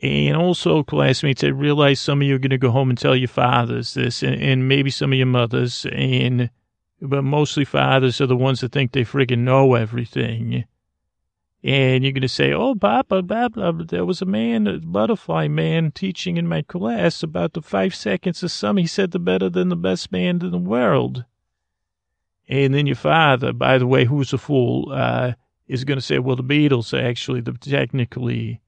[0.00, 3.14] And also, classmates, I realize some of you are going to go home and tell
[3.14, 6.50] your fathers this, and, and maybe some of your mothers, and
[7.00, 10.64] but mostly fathers are the ones that think they friggin' know everything
[11.64, 15.92] and you're going to say, oh, Papa, Papa, there was a man, a butterfly man,
[15.92, 18.80] teaching in my class about the five seconds of summer.
[18.80, 21.24] He said the better than the best man in the world.
[22.48, 25.34] And then your father, by the way, who's a fool, uh,
[25.68, 28.60] is going to say, well, the Beatles are actually the technically,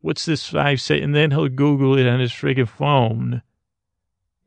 [0.00, 1.04] what's this five seconds?
[1.04, 3.42] And then he'll Google it on his friggin' phone.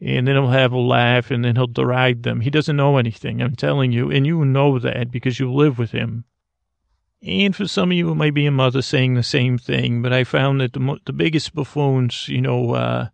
[0.01, 2.41] And then he'll have a laugh and then he'll deride them.
[2.41, 4.11] He doesn't know anything, I'm telling you.
[4.11, 6.25] And you know that because you live with him.
[7.25, 10.11] And for some of you, it might be a mother saying the same thing, but
[10.11, 13.07] I found that the, the biggest buffoons, you know, uh,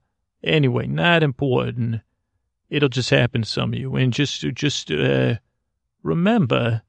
[0.44, 2.02] anyway, not important.
[2.72, 3.96] It'll just happen to some of you.
[3.96, 5.36] And just, just, uh,
[6.02, 6.82] remember,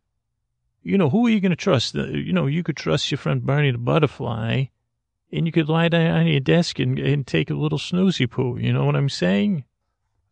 [0.83, 1.95] you know, who are you going to trust?
[1.95, 4.67] You know, you could trust your friend Bernie the butterfly
[5.31, 8.57] and you could lie down on your desk and, and take a little snoozy poo.
[8.59, 9.65] You know what I'm saying?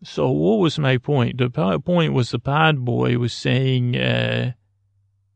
[0.02, 1.36] So what was my point?
[1.36, 1.50] The
[1.84, 4.52] point was the pod boy was saying, uh,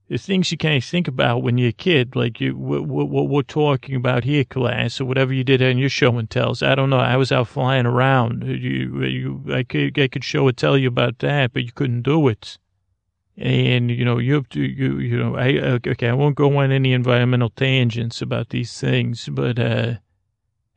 [0.09, 3.43] the things you can't think about when you're a kid, like you, what, what we're
[3.43, 6.63] talking about here, class, or whatever you did on your show and tells.
[6.63, 6.99] I don't know.
[6.99, 8.45] I was out flying around.
[8.45, 12.03] You, you, I could, I could show and tell you about that, but you couldn't
[12.03, 12.59] do it.
[13.39, 16.71] And you know, you have to, you, you know, I okay, I won't go on
[16.71, 19.95] any environmental tangents about these things, but uh,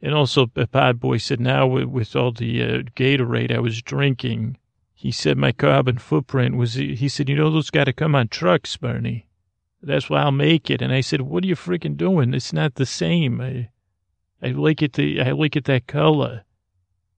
[0.06, 4.58] and also, Pod Boy said now with, with all the uh, Gatorade I was drinking,
[4.98, 8.30] he said my carbon footprint was, he said, you know, those got to come on
[8.30, 9.28] trucks, Bernie.
[9.84, 10.82] That's why I'll make it.
[10.82, 12.34] And I said, what are you freaking doing?
[12.34, 13.42] It's not the same.
[13.42, 13.70] I,
[14.42, 16.46] I like it, the, I like it that color.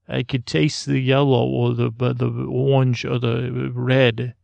[0.08, 4.34] I could taste the yellow or the, the orange or the red.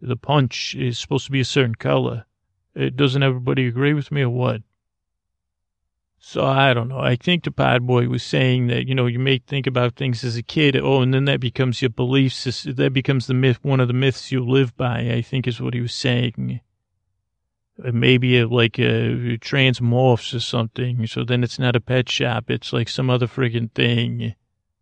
[0.00, 2.24] The punch is supposed to be a certain color.
[2.74, 4.62] It doesn't everybody agree with me or what?
[6.20, 6.98] So I don't know.
[6.98, 10.24] I think the pod boy was saying that, you know, you may think about things
[10.24, 10.76] as a kid.
[10.76, 12.74] Oh, and then that becomes your belief system.
[12.74, 15.74] That becomes the myth, one of the myths you live by, I think is what
[15.74, 16.60] he was saying.
[17.82, 21.06] Uh, maybe like a uh, transmorphs or something.
[21.06, 22.50] So then it's not a pet shop.
[22.50, 24.34] It's like some other friggin' thing.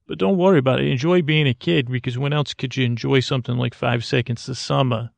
[0.07, 0.87] But don't worry about it.
[0.87, 4.57] Enjoy being a kid because when else could you enjoy something like five seconds of
[4.57, 5.11] summer?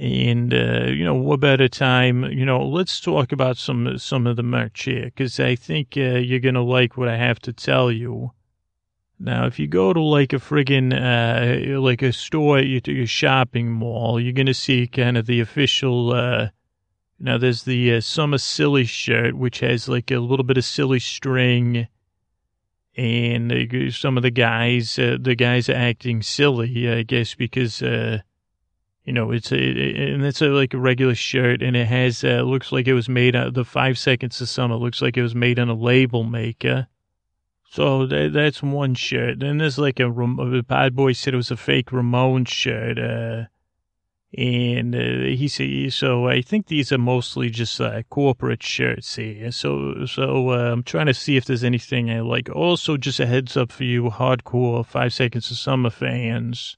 [0.00, 2.24] And, uh, you know, what better time?
[2.24, 6.16] You know, let's talk about some, some of the merch here because I think uh,
[6.16, 8.32] you're going to like what I have to tell you.
[9.18, 14.18] Now, if you go to like a friggin', uh, like a store, a shopping mall,
[14.18, 16.48] you're going to see kind of the official, uh,
[17.18, 21.00] now there's the uh, Summer Silly shirt, which has like a little bit of silly
[21.00, 21.88] string.
[22.96, 27.82] And uh, some of the guys, uh, the guys are acting silly, I guess, because,
[27.82, 28.20] uh,
[29.10, 32.42] you know, it's a, and it's a, like a regular shirt and it has, uh,
[32.42, 34.76] looks like it was made out the five seconds of summer.
[34.76, 36.86] Looks like it was made on a label maker.
[37.72, 39.40] So that, that's one shirt.
[39.40, 43.00] Then there's like a, the Pod Boy said it was a fake Ramon shirt.
[43.00, 43.46] Uh,
[44.38, 49.50] and uh, he said, so I think these are mostly just uh, corporate shirts here.
[49.50, 52.48] So, so uh, I'm trying to see if there's anything I like.
[52.48, 56.76] Also, just a heads up for you, hardcore Five Seconds of Summer fans.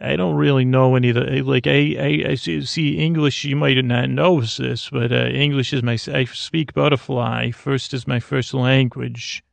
[0.00, 3.76] I don't really know any of the, like, I, I, I see English, you might
[3.84, 7.50] not know this, but uh, English is my, I speak butterfly.
[7.50, 9.44] First is my first language.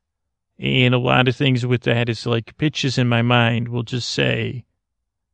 [0.57, 4.09] And a lot of things with that is like pictures in my mind we'll just
[4.09, 4.63] say.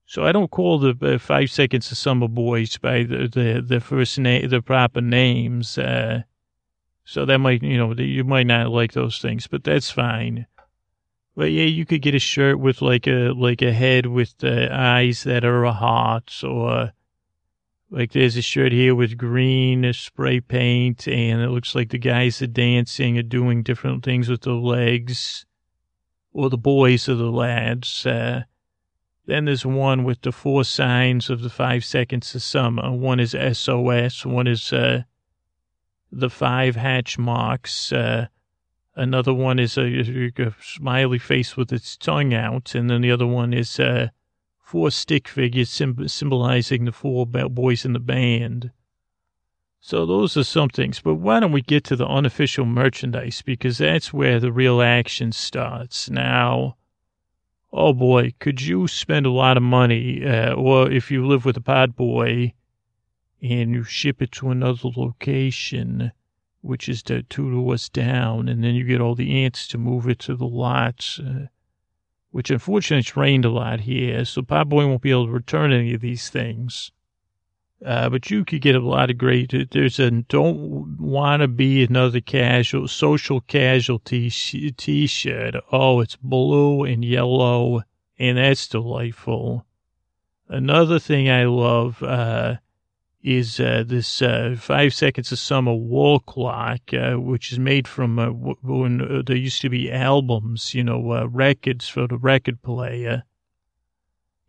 [0.06, 3.80] So I don't call the uh, five seconds of summer boys by the, the, the
[3.80, 5.78] first name, the proper names.
[5.78, 6.24] Uh,
[7.06, 10.48] so that might, you know, you might not like those things, but that's fine.
[11.36, 15.24] But yeah, you could get a shirt with like a, like a head with eyes
[15.24, 16.94] that are a heart or
[17.94, 22.42] like there's a shirt here with green spray paint, and it looks like the guys
[22.42, 25.46] are dancing or doing different things with their legs,
[26.32, 28.04] or the boys or the lads.
[28.04, 28.46] Uh,
[29.28, 32.92] then there's one with the four signs of the five seconds of summer.
[32.92, 34.26] One is SOS.
[34.26, 35.04] One is uh,
[36.12, 37.94] the five hatch marks.
[37.94, 38.26] Uh,
[38.96, 43.28] another one is a, a, smiley face with its tongue out, and then the other
[43.28, 44.10] one is uh,
[44.60, 45.70] four stick figures
[46.08, 48.72] symbolizing the four boys in the band.
[49.80, 53.80] So those are some things, but why don't we get to the unofficial merchandise because
[53.80, 56.10] that's where the real action starts.
[56.10, 56.78] Now,
[57.74, 61.58] oh boy, could you spend a lot of money, uh, or if you live with
[61.58, 62.54] a pod boy
[63.42, 66.14] and you ship it to another location,
[66.64, 70.08] which is to two us down, and then you get all the ants to move
[70.08, 71.20] it to the lots.
[71.20, 71.48] Uh,
[72.32, 75.72] which unfortunately it's rained a lot here, so Pod Boy won't be able to return
[75.72, 76.92] any of these things.
[77.86, 79.54] Uh, but you could get a lot of great.
[79.70, 85.56] There's a don't want to be another casual social casualty t-shirt.
[85.72, 87.84] Oh, it's blue and yellow,
[88.18, 89.66] and that's delightful.
[90.48, 92.56] Another thing I love, uh,
[93.24, 98.20] is uh, this uh, Five Seconds of Summer wall clock, uh, which is made from
[98.20, 102.62] uh, when uh, there used to be albums, you know, uh, records for the record
[102.62, 103.24] player.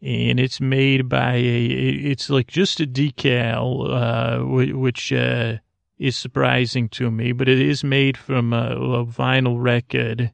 [0.03, 4.45] And it's made by a, it's like just a decal,
[4.77, 10.33] which is surprising to me, but it is made from a, a vinyl record.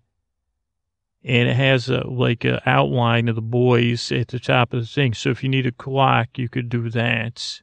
[1.23, 4.87] And it has a, like an outline of the boys at the top of the
[4.87, 5.13] thing.
[5.13, 7.61] So if you need a clock, you could do that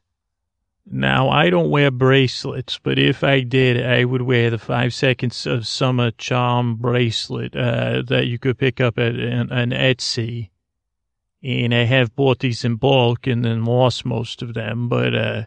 [0.90, 5.44] now, I don't wear bracelets, but if I did, I would wear the five seconds
[5.44, 10.48] of summer charm bracelet uh, that you could pick up at an, an, Etsy.
[11.42, 15.44] And I have bought these in bulk and then lost most of them, but uh,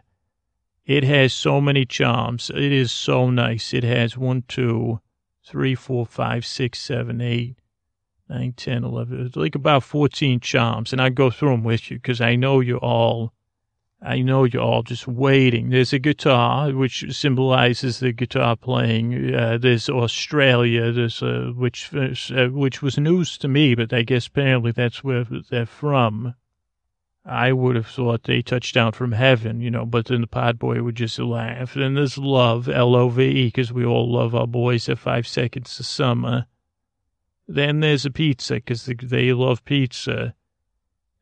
[0.86, 2.48] it has so many charms.
[2.48, 3.74] It is so nice.
[3.74, 5.00] It has one, two,
[5.44, 7.56] three, four, five, six, seven, eight,
[8.28, 9.26] nine, ten, eleven.
[9.26, 10.92] It's like about 14 charms.
[10.92, 13.32] And I go through them with you because I know you're all
[14.04, 15.70] I know you're all just waiting.
[15.70, 19.32] There's a guitar, which symbolizes the guitar playing.
[19.32, 24.26] Uh, there's Australia, there's, uh, which, uh, which was news to me, but I guess
[24.26, 26.34] apparently that's where they're from.
[27.24, 30.58] I would have thought they touched down from heaven, you know, but then the pod
[30.58, 31.74] boy would just laugh.
[31.74, 36.46] Then there's love, L-O-V-E, because we all love our boys at five seconds of summer.
[37.46, 40.34] Then there's a pizza, because they love pizza.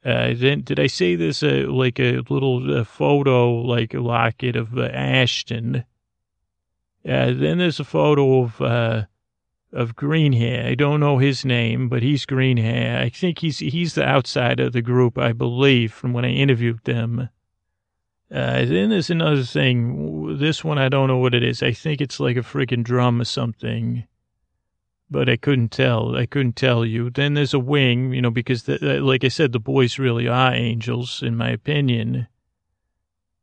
[0.05, 4.57] Uh, then did I say this a like a little uh, photo like a locket
[4.57, 5.85] of uh, Ashton?
[7.05, 9.05] Uh, then there's a photo of uh,
[9.73, 10.67] of green hair.
[10.67, 12.99] I don't know his name, but he's green hair.
[12.99, 16.85] I think he's he's the outside of the group, I believe, from when I interviewed
[16.85, 17.29] them.
[18.33, 20.39] Uh, then there's another thing.
[20.39, 21.63] This one I don't know what it is.
[21.63, 24.05] I think it's like a freaking drum or something
[25.11, 26.17] but I couldn't tell.
[26.17, 27.11] I couldn't tell you.
[27.11, 30.55] Then there's a wing, you know, because the, like I said, the boys really are
[30.55, 32.29] angels, in my opinion.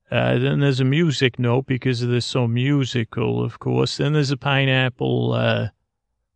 [0.10, 3.98] Uh, then there's a music note because they're so musical, of course.
[3.98, 5.68] Then there's a pineapple, uh,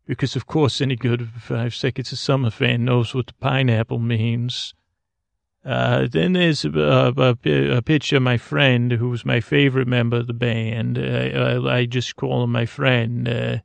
[0.06, 4.74] because of course any good Five Seconds of Summer fan knows what the pineapple means.
[5.64, 7.36] Uh, then there's a, a,
[7.76, 10.98] a, picture of my friend, who's my favorite member of the band.
[10.98, 13.62] Uh, I, I, just call him my friend.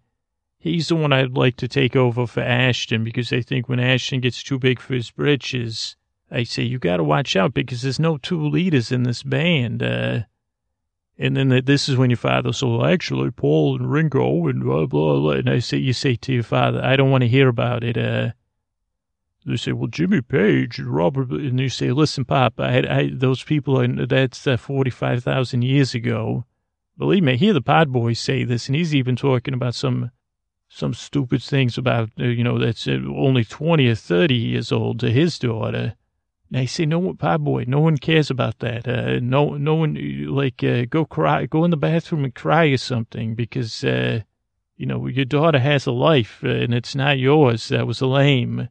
[0.60, 4.22] He's the one I'd like to take over for Ashton because I think when Ashton
[4.22, 5.96] gets too big for his britches,
[6.32, 9.84] I say, you got to watch out because there's no two leaders in this band.
[9.84, 10.22] Uh,
[11.18, 14.64] and then the, this is when your father says, well, actually, Paul and Ringo and
[14.64, 15.32] blah, blah, blah.
[15.32, 17.98] And I say, you say to your father, I don't want to hear about it.
[17.98, 18.32] Uh,
[19.46, 23.44] they say, well, Jimmy Page and Robert, and you say, listen, Pop, I, I those
[23.44, 26.44] people, are, that's uh, 45,000 years ago.
[26.98, 30.12] Believe me, I hear the pod boys say this, and he's even talking about some
[30.70, 35.00] some stupid things about, uh, you know, that's uh, only 20 or 30 years old
[35.00, 35.96] to his daughter.
[36.50, 38.88] And I say, no, Pod Boy, no one cares about that.
[38.88, 39.96] Uh, no, no one,
[40.30, 44.22] like, uh, go cry, go in the bathroom and cry or something because, uh,
[44.78, 47.70] you know, your daughter has a life uh, and it's not yours.
[47.70, 48.70] That was lame.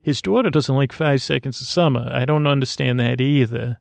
[0.00, 2.10] His daughter doesn't like five seconds of summer.
[2.12, 3.78] I don't understand that either.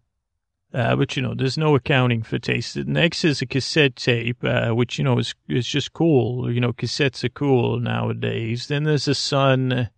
[0.74, 2.76] Uh, but you know, there's no accounting for taste.
[2.76, 6.52] Next is a cassette tape, uh, which you know is is just cool.
[6.52, 8.68] You know, cassettes are cool nowadays.
[8.68, 9.90] Then there's a son,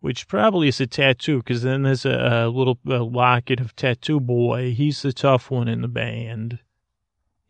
[0.00, 4.18] which probably is a tattoo, because then there's a, a little a locket of tattoo
[4.18, 4.74] boy.
[4.74, 6.58] He's the tough one in the band,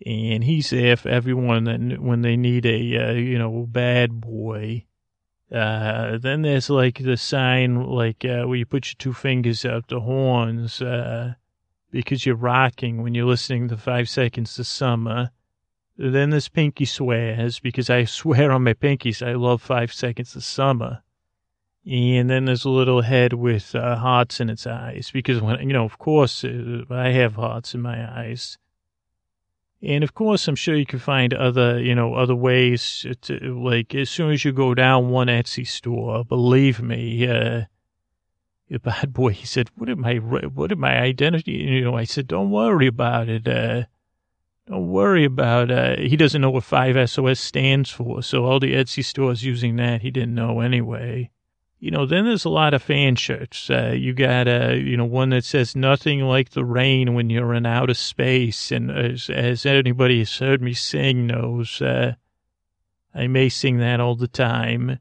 [0.05, 4.85] and he's there for everyone that when they need a uh, you know bad boy.
[5.51, 9.89] Uh, then there's like the sign, like uh, where you put your two fingers out
[9.89, 10.83] the horns.
[11.91, 15.31] Because you're rocking when you're listening to Five Seconds to Summer.
[15.97, 20.41] Then there's Pinky Swears because I swear on my pinkies I love Five Seconds to
[20.41, 21.03] Summer.
[21.87, 25.73] And then there's a little head with uh, hearts in its eyes because when, you
[25.73, 28.59] know, of course, uh, I have hearts in my eyes.
[29.81, 33.95] And of course, I'm sure you can find other, you know, other ways to, like,
[33.95, 37.63] as soon as you go down one Etsy store, believe me, uh,
[38.69, 41.53] the bad boy, he said, what am I, what am my identity?
[41.53, 43.49] You know, I said, don't worry about it.
[43.49, 43.85] Uh,
[44.67, 48.23] don't worry about, uh, he doesn't know what 5SOS stands for.
[48.23, 51.31] So all the Etsy stores using that, he didn't know anyway.
[51.81, 53.71] You know, then there's a lot of fan shirts.
[53.71, 57.55] Uh, you got, uh, you know, one that says nothing like the rain when you're
[57.55, 58.73] in outer space.
[58.73, 62.15] And as, as anybody has heard me sing knows, uh,
[63.15, 64.99] I may sing that all the time.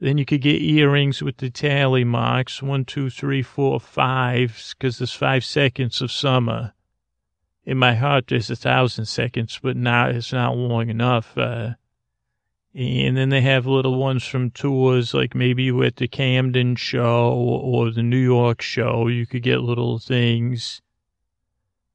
[0.00, 4.98] Then you could get earrings with the tally marks one, two, three, four, five, because
[4.98, 6.72] there's five seconds of summer.
[7.66, 11.36] In my heart, there's a thousand seconds, but now it's not long enough.
[11.36, 11.74] Uh,
[12.74, 17.32] and then they have little ones from tours, like maybe you at the Camden show
[17.34, 19.06] or the New York show.
[19.08, 20.80] You could get little things.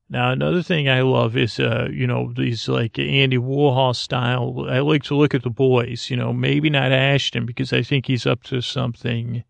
[0.08, 4.68] Now, another thing I love is, uh, you know, these like Andy Warhol style.
[4.70, 8.06] I like to look at the boys, you know, maybe not Ashton because I think
[8.06, 9.43] he's up to something,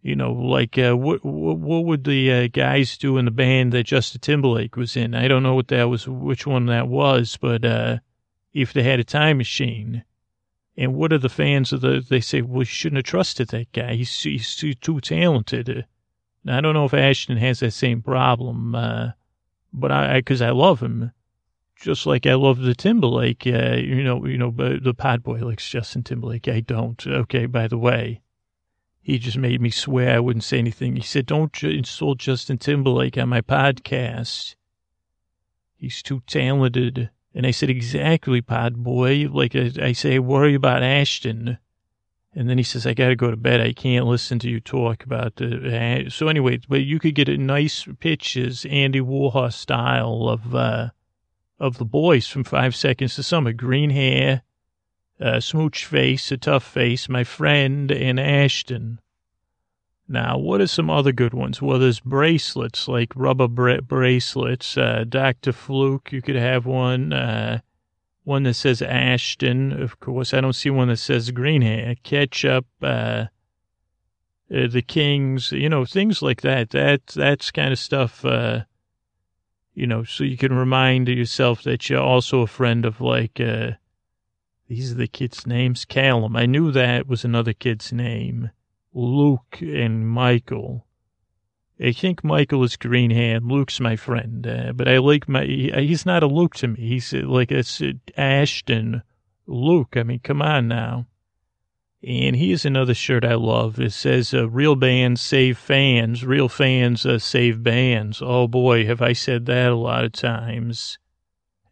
[0.00, 3.72] you know, like, uh, what, what, what would the uh, guys do in the band
[3.72, 5.12] that Justin Timberlake was in?
[5.12, 7.98] I don't know what that was, which one that was, but, uh,
[8.52, 10.04] if they had a time machine.
[10.76, 13.72] And what are the fans of the, they say, well, you shouldn't have trusted that
[13.72, 13.94] guy.
[13.94, 15.84] He's, he's too, too talented.
[16.44, 19.08] Now, I don't know if Ashton has that same problem, uh,
[19.74, 21.10] but I, because I, I, love him,
[21.76, 23.46] just like I love the Timberlake.
[23.46, 26.46] Uh, you know, you know, the Pod Boy likes Justin Timberlake.
[26.48, 27.04] I don't.
[27.06, 28.22] Okay, by the way,
[29.00, 30.94] he just made me swear I wouldn't say anything.
[30.96, 34.54] He said, "Don't insult Justin Timberlake on my podcast.
[35.76, 39.28] He's too talented." And I said, "Exactly, Pod Boy.
[39.28, 41.58] Like I, I say, worry about Ashton."
[42.36, 43.60] And then he says, I got to go to bed.
[43.60, 46.06] I can't listen to you talk about the.
[46.06, 50.90] Uh, so, anyway, but you could get a nice pitches, Andy Warhol style of, uh,
[51.60, 53.52] of the boys from Five Seconds to Summer.
[53.52, 54.42] Green hair,
[55.20, 59.00] uh, smooch face, a tough face, my friend, and Ashton.
[60.08, 61.62] Now, what are some other good ones?
[61.62, 64.76] Well, there's bracelets, like rubber bra- bracelets.
[64.76, 65.52] Uh, Dr.
[65.52, 67.12] Fluke, you could have one.
[67.12, 67.60] Uh,
[68.24, 69.72] one that says Ashton.
[69.80, 71.94] Of course, I don't see one that says green hair.
[72.02, 73.26] Ketchup, uh,
[74.54, 76.70] uh, the Kings, you know, things like that.
[76.70, 78.24] That that's kind of stuff.
[78.24, 78.64] Uh,
[79.74, 83.40] you know, so you can remind yourself that you're also a friend of like.
[83.40, 83.72] Uh,
[84.66, 85.84] these are the kids' names.
[85.84, 86.36] Calum.
[86.36, 88.50] I knew that was another kid's name.
[88.94, 90.86] Luke and Michael.
[91.84, 93.44] I think Michael is green hand.
[93.44, 95.44] Luke's my friend, uh, but I like my.
[95.44, 96.80] He's not a Luke to me.
[96.80, 99.02] He's uh, like it's uh, Ashton
[99.46, 99.94] Luke.
[99.94, 101.06] I mean, come on now.
[102.02, 103.78] And here's another shirt I love.
[103.78, 106.24] It says uh, "Real bands save fans.
[106.24, 110.98] Real fans uh, save bands." Oh boy, have I said that a lot of times.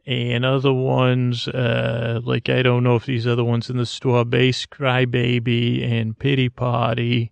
[0.05, 4.27] And other ones, uh, like I don't know if these other ones in the store,
[4.27, 7.32] Bass Crybaby and Pity Party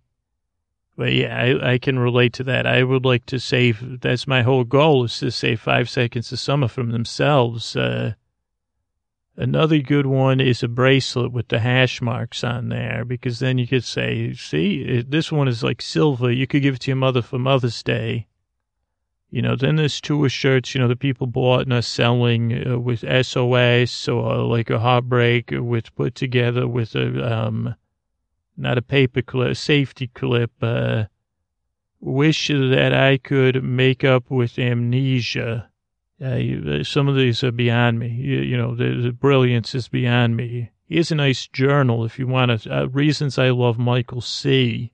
[1.01, 2.67] but yeah, I, I can relate to that.
[2.67, 6.39] I would like to save, that's my whole goal is to save five seconds of
[6.39, 7.75] summer from themselves.
[7.75, 8.13] Uh,
[9.35, 13.67] another good one is a bracelet with the hash marks on there because then you
[13.67, 16.31] could say, see, this one is like silver.
[16.31, 18.27] You could give it to your mother for Mother's Day.
[19.31, 22.79] You know, then there's tour shirts, you know, the people bought and are selling uh,
[22.79, 27.75] with SOS or like a heartbreak with put together with a, um,
[28.61, 30.53] not a paper clip, a safety clip.
[30.63, 31.05] Uh,
[32.01, 35.69] wish that I could make up with amnesia.
[36.23, 38.09] Uh, some of these are beyond me.
[38.09, 40.71] You, you know, the, the, brilliance is beyond me.
[40.87, 44.93] He has a nice journal if you want to, uh, reasons I love Michael C.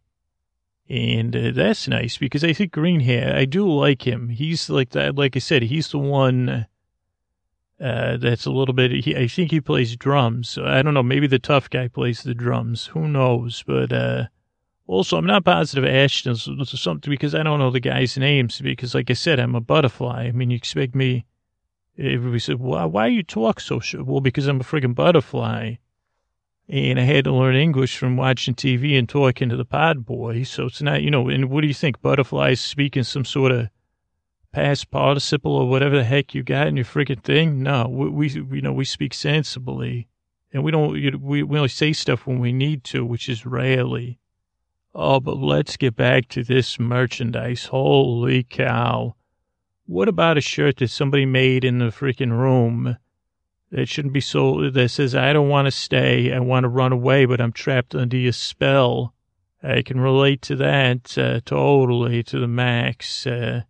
[0.89, 4.29] And uh, that's nice because I think green hair, I do like him.
[4.29, 6.67] He's like that, like I said, he's the one
[7.81, 10.59] uh, that's a little bit, he, I think he plays drums.
[10.59, 12.87] I don't know, maybe the tough guy plays the drums.
[12.87, 13.62] Who knows?
[13.66, 14.24] But, uh,
[14.87, 16.49] also, I'm not positive Ashton's
[16.81, 20.27] something because I don't know the guy's names because, like I said, I'm a butterfly.
[20.27, 21.27] I mean, you expect me,
[21.99, 23.81] everybody said, why, why you talk so?
[23.99, 25.74] Well, because I'm a friggin' butterfly.
[26.68, 30.43] And I had to learn English from watching TV and talking to the pod boy.
[30.43, 32.03] So it's not, you know, and what do you think?
[32.03, 33.68] Butterflies speaking some sort of
[34.57, 37.63] past participle or whatever the heck you got in your friggin' thing?
[37.63, 40.09] No, we, we you know, we speak sensibly.
[40.51, 44.19] And we don't, we, we only say stuff when we need to, which is rarely.
[44.95, 47.67] Oh, but let's get back to this merchandise.
[47.67, 49.17] Holy cow.
[49.85, 52.97] What about a shirt that somebody made in the freaking room
[53.71, 56.33] that shouldn't be sold that says, I don't want to stay.
[56.33, 59.13] I want to run away, but I'm trapped under your spell.
[59.63, 63.27] I can relate to that uh, totally to the max.
[63.27, 63.65] Uh,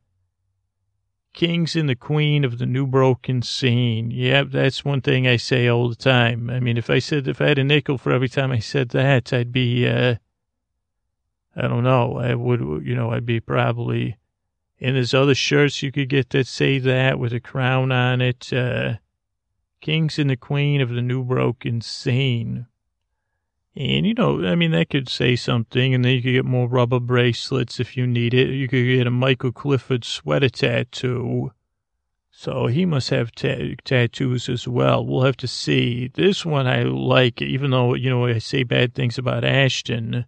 [1.37, 4.11] Kings and the Queen of the New Broken Scene.
[4.11, 6.49] Yep, that's one thing I say all the time.
[6.49, 8.89] I mean, if I said, if I had a nickel for every time I said
[8.89, 10.15] that, I'd be, uh,
[11.55, 12.17] I don't know.
[12.17, 14.17] I would, you know, I'd be probably,
[14.81, 18.51] and there's other shirts you could get that say that with a crown on it.
[18.51, 18.95] Uh,
[19.83, 22.67] Kings and the Queen of the New Broken Scene.
[23.77, 26.67] And, you know, I mean, that could say something, and then you could get more
[26.67, 28.49] rubber bracelets if you need it.
[28.49, 31.53] You could get a Michael Clifford sweater tattoo.
[32.31, 35.05] So he must have ta- tattoos as well.
[35.05, 36.11] We'll have to see.
[36.15, 40.27] This one I like, even though, you know, I say bad things about Ashton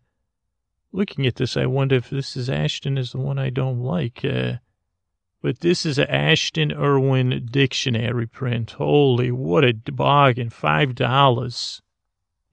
[0.92, 4.24] looking at this, I wonder if this is Ashton is the one I don't like.
[4.24, 4.54] Uh,
[5.42, 8.72] but this is an Ashton Irwin dictionary print.
[8.72, 10.50] Holy, what a bargain.
[10.50, 11.80] Five dollars.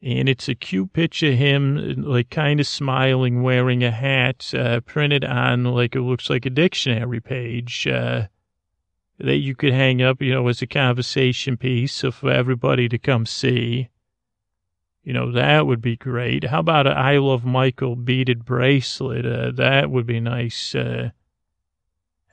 [0.05, 4.81] And it's a cute picture of him, like kind of smiling, wearing a hat, uh,
[4.81, 8.27] printed on like it looks like a dictionary page, uh,
[9.17, 13.25] that you could hang up, you know, as a conversation piece for everybody to come
[13.25, 13.89] see.
[15.03, 16.43] You know, that would be great.
[16.43, 19.25] How about I Love Michael beaded bracelet?
[19.25, 20.75] Uh, that would be nice.
[20.75, 21.09] Uh,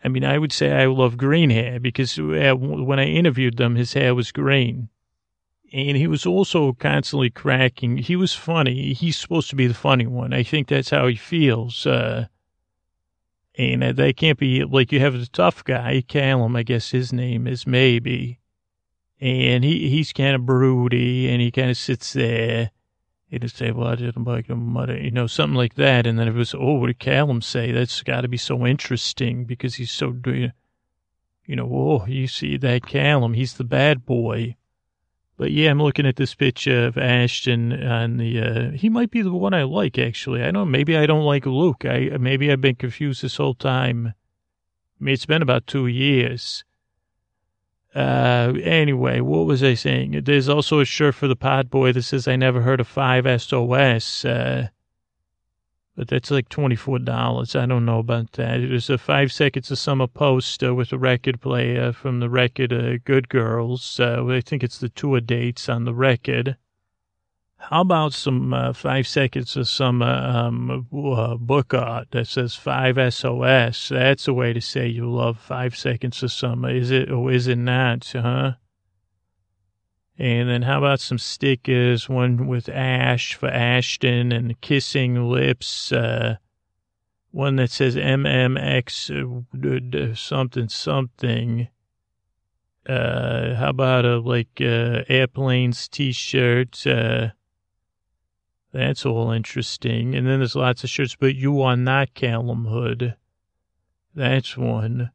[0.04, 3.76] I mean, I would say I love green hair because uh, when I interviewed them,
[3.76, 4.90] his hair was green.
[5.72, 7.96] And he was also constantly cracking.
[7.96, 8.92] He was funny.
[8.92, 10.34] He's supposed to be the funny one.
[10.34, 11.86] I think that's how he feels.
[11.86, 12.26] Uh,
[13.56, 17.12] and uh, they can't be like you have the tough guy, Calum, I guess his
[17.12, 18.40] name is maybe
[19.22, 22.72] and he he's kind of broody, and he kind of sits there.
[23.28, 26.08] He'd say, "Well, I didn't like a mother," you know, something like that.
[26.08, 27.70] And then it was, "Oh, what did Calum say?
[27.70, 30.50] That's got to be so interesting because he's so, you
[31.56, 33.34] know, oh, you see that Calum?
[33.34, 34.56] He's the bad boy."
[35.42, 38.38] But yeah, I'm looking at this picture of Ashton on the.
[38.38, 40.40] Uh, he might be the one I like actually.
[40.40, 40.70] I don't.
[40.70, 41.84] Maybe I don't like Luke.
[41.84, 44.14] I maybe I've been confused this whole time.
[45.00, 46.62] I mean, it's been about two years.
[47.92, 50.20] Uh, anyway, what was I saying?
[50.22, 54.24] There's also a shirt for the pod boy that says I never heard of 5SOS.
[54.24, 54.68] Uh,
[55.96, 57.60] but that's like $24.
[57.60, 58.60] I don't know about that.
[58.60, 62.30] It was a five seconds of summer post uh, with a record player from the
[62.30, 64.00] record uh, Good Girls.
[64.00, 66.56] Uh, I think it's the tour dates on the record.
[67.58, 72.96] How about some uh, five seconds of some um, uh, book art that says five
[73.14, 73.90] SOS?
[73.90, 76.70] That's a way to say you love five seconds of summer.
[76.70, 78.10] Is it or is it not?
[78.12, 78.54] Huh?
[80.18, 82.08] And then how about some stickers?
[82.08, 85.90] One with Ash for Ashton and kissing lips.
[85.90, 86.36] Uh,
[87.30, 89.10] one that says MMX
[89.94, 91.68] uh, something something.
[92.86, 96.86] Uh, how about a like uh, airplanes T-shirt?
[96.86, 97.28] Uh,
[98.72, 100.14] that's all interesting.
[100.14, 103.16] And then there's lots of shirts, but you are not Calum Hood.
[104.14, 105.10] That's one.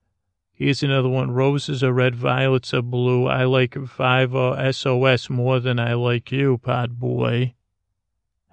[0.57, 1.29] Here's another one.
[1.29, 3.27] Roses are red, violets are blue.
[3.27, 7.53] I like 5 SOS more than I like you, pod boy.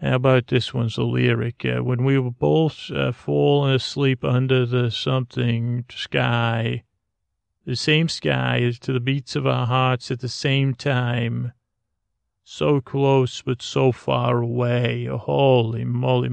[0.02, 1.64] How about this one's a lyric?
[1.64, 6.84] Uh, when we were both uh, falling asleep under the something sky,
[7.64, 11.52] the same sky is to the beats of our hearts at the same time
[12.42, 15.06] so close but so far away.
[15.06, 16.28] Holy moly!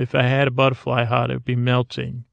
[0.00, 2.24] if I had a butterfly heart, it'd be melting.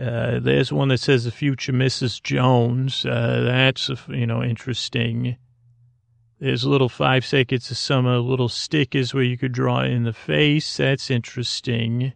[0.00, 2.22] Uh, there's one that says the future Mrs.
[2.22, 3.06] Jones.
[3.06, 5.36] Uh, that's you know interesting.
[6.40, 10.12] There's a little five seconds of summer little stickers where you could draw in the
[10.12, 10.76] face.
[10.76, 12.12] That's interesting.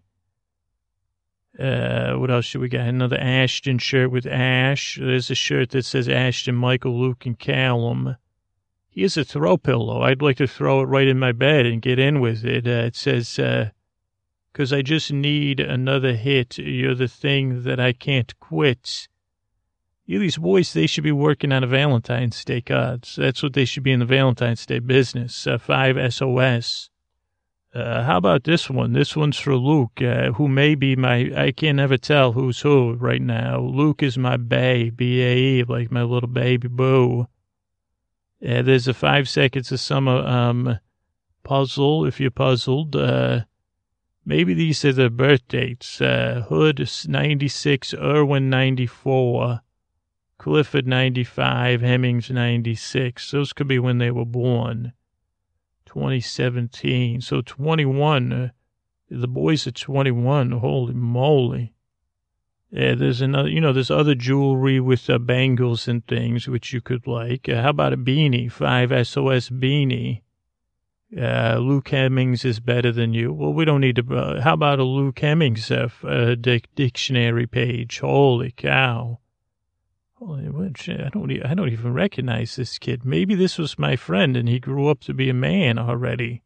[1.59, 2.87] Uh, what else should we got?
[2.87, 4.99] Another Ashton shirt with Ash.
[5.01, 8.17] There's a shirt that says Ashton, Michael, Luke, and Calum
[8.99, 10.03] Here's a throw pillow.
[10.03, 12.67] I'd like to throw it right in my bed and get in with it.
[12.67, 13.71] Uh, it says, uh,
[14.59, 16.59] cause I just need another hit.
[16.59, 19.07] You're the thing that I can't quit.
[20.05, 23.15] These boys, they should be working on a Valentine's Day cards.
[23.15, 25.47] That's what they should be in the Valentine's Day business.
[25.47, 26.91] Uh, five SOS.
[27.73, 28.95] Uh, how about this one?
[28.95, 32.95] This one's for Luke, uh, who may be my, I can never tell who's who
[32.95, 33.61] right now.
[33.61, 37.29] Luke is my bae, B-A-E, like my little baby boo.
[38.45, 40.81] Uh, there's a five seconds of summer, um,
[41.45, 42.97] puzzle, if you're puzzled.
[44.29, 46.03] Maybe these are the birth dates.
[46.03, 49.63] Uh, Hood 96, Irwin 94,
[50.37, 53.31] Clifford 95, Hemmings 96.
[53.31, 54.93] Those could be when they were born.
[55.87, 57.23] 2017.
[57.23, 58.31] So 21.
[58.31, 58.49] Uh,
[59.09, 60.51] the boys are 21.
[60.51, 61.73] Holy moly.
[62.71, 66.83] Yeah, there's another, you know, there's other jewelry with uh, bangles and things which you
[66.83, 67.49] could like.
[67.49, 68.53] Uh, how about a beanie?
[68.53, 70.21] Five SOS beanie.
[71.17, 73.33] Uh, Luke Hemmings is better than you.
[73.33, 74.15] Well, we don't need to.
[74.15, 78.01] Uh, how about a Luke Hemmings uh, uh dic- dictionary page?
[78.01, 79.19] Holy cow!
[80.17, 81.47] Holy, what, I don't.
[81.47, 83.07] I don't even recognize this kid.
[83.07, 86.43] Maybe this was my friend, and he grew up to be a man already.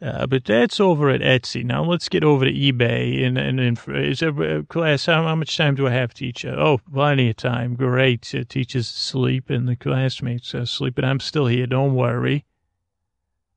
[0.00, 1.64] Uh, but that's over at Etsy.
[1.64, 3.26] Now let's get over to eBay.
[3.26, 6.20] And, and, and is there, uh, class, how, how, much time do I have to
[6.20, 6.44] teach?
[6.44, 7.74] Oh, plenty of time.
[7.74, 8.22] Great.
[8.48, 11.04] Teachers sleep and the classmates are sleeping.
[11.04, 11.66] I'm still here.
[11.66, 12.44] Don't worry.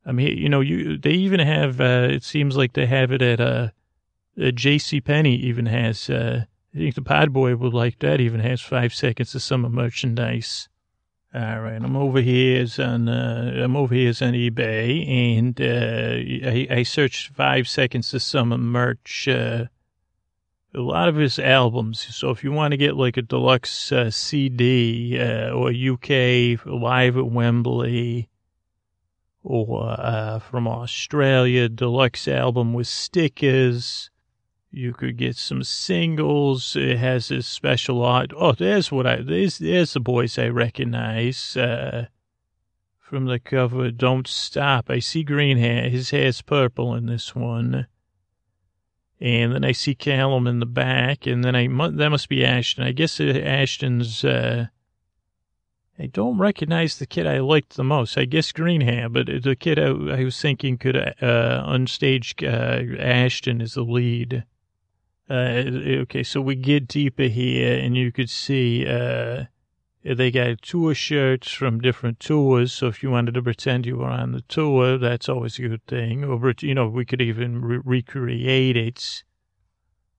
[0.05, 3.21] I mean, you know, you, they even have, uh, it seems like they have it
[3.21, 3.69] at, uh,
[4.41, 5.01] uh J.C.
[5.01, 8.93] Penney even has, uh, I think the pod boy would like that, even has five
[8.93, 10.69] seconds of summer merchandise.
[11.33, 16.79] All right, I'm over here on uh, I'm over here on eBay, and uh, I,
[16.79, 19.29] I searched five seconds to summer merch.
[19.29, 19.67] Uh,
[20.75, 22.05] a lot of his albums.
[22.15, 27.17] So if you want to get like a deluxe uh, CD uh, or UK live
[27.17, 28.29] at Wembley,
[29.43, 34.11] or uh, from Australia deluxe album with stickers
[34.71, 36.75] you could get some singles.
[36.75, 38.31] It has this special art.
[38.35, 42.07] Oh, there's what I, there's, there's the boys I recognize, uh,
[42.99, 43.91] from the cover.
[43.91, 44.89] Don't stop.
[44.89, 45.89] I see green hair.
[45.89, 47.87] His hair's purple in this one.
[49.19, 52.83] And then I see Calum in the back, and then I, that must be Ashton.
[52.83, 54.67] I guess Ashton's, uh,
[55.99, 58.17] I don't recognize the kid I liked the most.
[58.17, 62.99] I guess green hair, but the kid I, I was thinking could, uh, unstage, uh,
[62.99, 64.45] Ashton is the lead.
[65.29, 65.63] Uh,
[66.01, 69.45] okay, so we get deeper here, and you could see uh,
[70.03, 72.73] they got tour shirts from different tours.
[72.73, 75.85] So if you wanted to pretend you were on the tour, that's always a good
[75.87, 76.23] thing.
[76.23, 79.23] Or you know, we could even re- recreate it.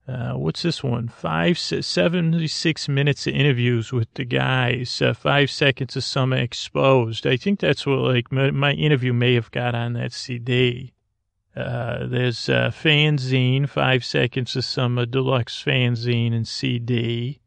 [0.06, 1.08] Uh, what's this one?
[1.08, 7.26] Five, 76 minutes of interviews with the guys, uh, five seconds of summer exposed.
[7.26, 10.92] I think that's what, like, my, my interview may have got on that CD.
[11.54, 17.40] Uh, there's uh, fanzine, five seconds of summer deluxe fanzine and CD.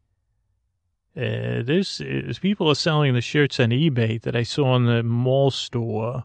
[1.16, 2.00] Uh, there's
[2.40, 6.24] people are selling the shirts on eBay that I saw in the mall store.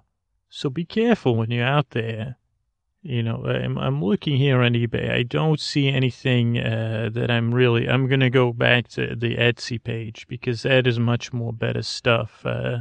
[0.49, 2.35] So be careful when you're out there.
[3.03, 5.11] You know, I'm, I'm looking here on eBay.
[5.11, 7.89] I don't see anything uh, that I'm really.
[7.89, 12.45] I'm gonna go back to the Etsy page because that is much more better stuff.
[12.45, 12.79] Uh,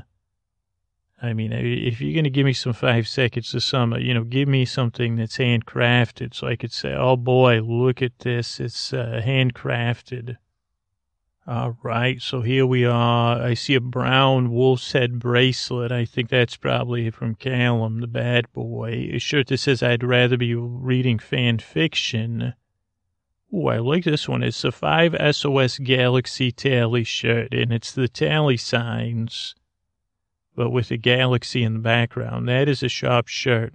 [1.23, 4.25] I mean, if you're going to give me some five seconds of summer, you know,
[4.25, 8.59] give me something that's handcrafted so I could say, oh boy, look at this.
[8.59, 10.39] It's uh, handcrafted.
[11.47, 12.21] All right.
[12.21, 13.43] So here we are.
[13.43, 15.91] I see a brown wolf's head bracelet.
[15.91, 19.11] I think that's probably from Calum, the bad boy.
[19.13, 22.55] A shirt that says, I'd rather be reading fan fiction.
[23.53, 24.43] Ooh, I like this one.
[24.43, 29.55] It's a 5 SOS Galaxy Tally shirt, and it's the tally signs
[30.61, 32.47] but with a galaxy in the background.
[32.47, 33.73] That is a sharp shirt.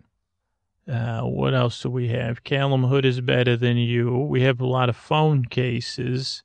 [0.87, 2.43] Uh, what else do we have?
[2.43, 4.15] Calum Hood is better than you.
[4.15, 6.43] We have a lot of phone cases.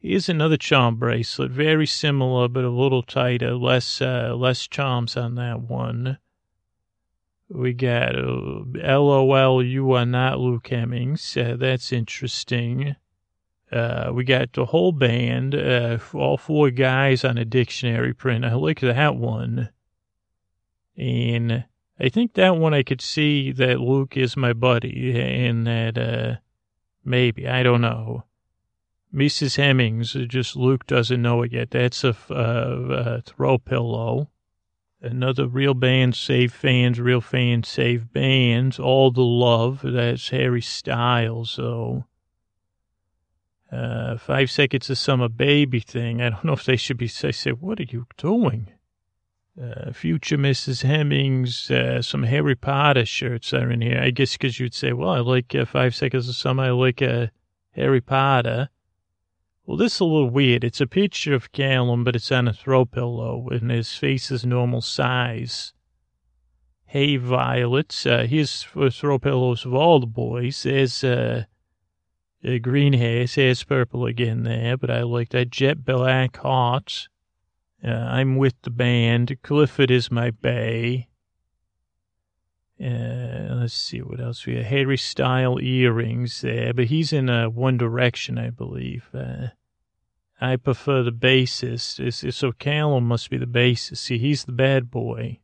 [0.00, 5.34] Here's another charm bracelet, very similar but a little tighter, less uh, less charms on
[5.34, 6.18] that one.
[7.48, 11.36] We got uh, LOL, you are not Luke Hemmings.
[11.36, 12.94] Uh, that's interesting.
[13.72, 18.44] Uh, we got the whole band, uh, all four guys on a dictionary print.
[18.44, 19.70] I like that one.
[20.96, 21.64] And
[21.98, 26.36] I think that one I could see that Luke is my buddy and that, uh,
[27.04, 28.24] maybe, I don't know.
[29.14, 29.56] Mrs.
[29.56, 31.70] Hemmings, uh, just Luke doesn't know it yet.
[31.70, 34.30] That's a, uh, a throw pillow.
[35.00, 38.78] Another real band save fans, real fans save bands.
[38.78, 39.80] All the love.
[39.82, 42.04] That's Harry Styles, though
[43.70, 46.22] uh, five seconds of summer baby thing.
[46.22, 48.72] I don't know if they should be, I say, what are you doing?
[49.60, 50.82] Uh, future Mrs.
[50.82, 54.00] Hemmings, uh, some Harry Potter shirts are in here.
[54.00, 57.02] I guess because you'd say, well, I like uh, Five Seconds of Summer, I like
[57.02, 57.26] uh,
[57.72, 58.68] Harry Potter.
[59.68, 60.64] Well, this is a little weird.
[60.64, 64.46] It's a picture of Calum, but it's on a throw pillow, and his face is
[64.46, 65.74] normal size.
[66.86, 70.62] Hey, Violet, uh, here's for throw pillows of all the boys.
[70.62, 71.44] There's uh,
[72.62, 77.08] green hair, hair's purple again there, but I like that jet black heart.
[77.84, 79.36] Uh, I'm with the band.
[79.42, 81.08] Clifford is my bay.
[82.82, 84.64] Uh, let's see what else we have.
[84.64, 89.10] Harry Style earrings there, but he's in uh, One Direction, I believe.
[89.12, 89.48] Uh,
[90.40, 91.98] I prefer the bassist.
[91.98, 93.98] It's, so Calum must be the bassist.
[93.98, 95.40] See, he's the bad boy.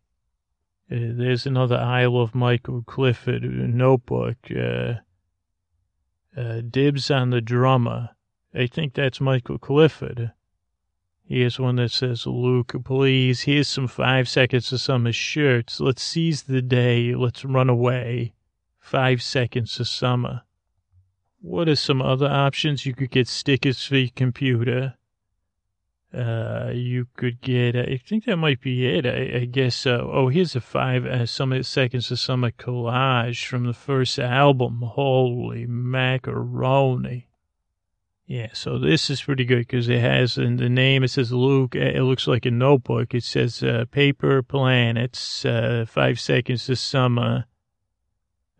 [0.90, 4.36] Uh, there's another I Love Michael Clifford notebook.
[4.50, 4.94] Uh,
[6.36, 8.10] uh, dibs on the drummer.
[8.54, 10.32] I think that's Michael Clifford.
[11.26, 15.80] Here's one that says, Luke, please, here's some five seconds of summer shirts.
[15.80, 17.14] Let's seize the day.
[17.14, 18.34] Let's run away.
[18.78, 20.42] Five seconds of summer.
[21.44, 22.86] What are some other options?
[22.86, 24.94] You could get stickers for your computer.
[26.10, 29.04] Uh, you could get, I think that might be it.
[29.04, 33.66] I, I guess, uh, oh, here's a five uh, some seconds of summer collage from
[33.66, 34.80] the first album.
[34.80, 37.28] Holy macaroni.
[38.26, 41.74] Yeah, so this is pretty good because it has in the name, it says Luke,
[41.74, 43.12] it looks like a notebook.
[43.12, 47.44] It says uh, Paper Planets, uh, Five Seconds to Summer.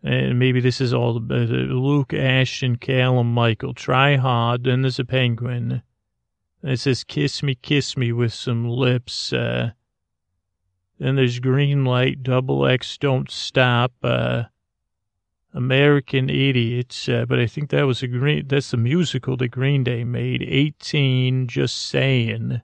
[0.05, 3.73] And maybe this is all uh, Luke, Ashton, Calum, Michael.
[3.73, 4.63] Try hard.
[4.63, 5.81] Then there's a penguin.
[6.61, 9.33] It says Kiss Me, Kiss Me with some lips.
[9.33, 9.71] Uh,
[10.99, 13.93] then there's Green Light, Double X, Don't Stop.
[14.03, 14.43] Uh,
[15.55, 19.85] American Idiots, uh, but I think that was a green, that's the musical that Green
[19.85, 20.43] Day made.
[20.43, 22.61] 18, Just Saying.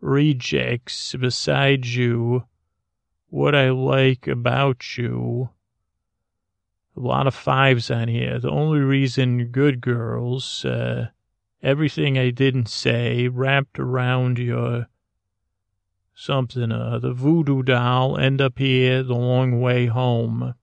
[0.00, 2.44] Rejects, Beside You.
[3.30, 5.48] What I Like About You.
[6.96, 8.38] A lot of fives on here.
[8.38, 11.08] The only reason Good Girls, uh,
[11.62, 14.86] Everything I Didn't Say, Wrapped Around Your
[16.14, 20.54] something, uh, the voodoo doll, End Up Here, The Long Way Home.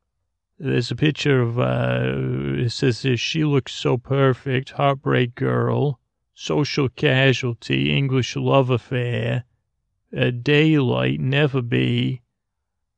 [0.57, 2.15] There's a picture of, uh,
[2.63, 5.99] it says she looks so perfect, heartbreak girl,
[6.33, 9.43] social casualty, English love affair,
[10.11, 12.22] a daylight, never be,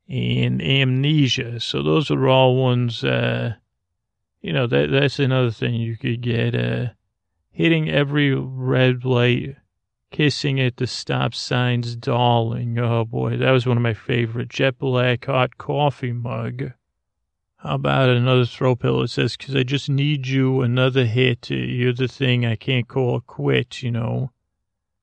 [0.08, 1.60] and amnesia.
[1.60, 3.56] So those are all ones, uh,
[4.42, 6.88] you know, that that's another thing you could get, uh,
[7.52, 9.56] hitting every red light,
[10.12, 12.78] kissing at the stop signs, darling.
[12.78, 14.50] Oh boy, that was one of my favorite.
[14.50, 16.74] Jet black hot coffee mug.
[17.58, 19.02] How about another throw pillow?
[19.02, 21.50] It says, because I just need you another hit.
[21.50, 24.30] You're the thing I can't call quit, you know.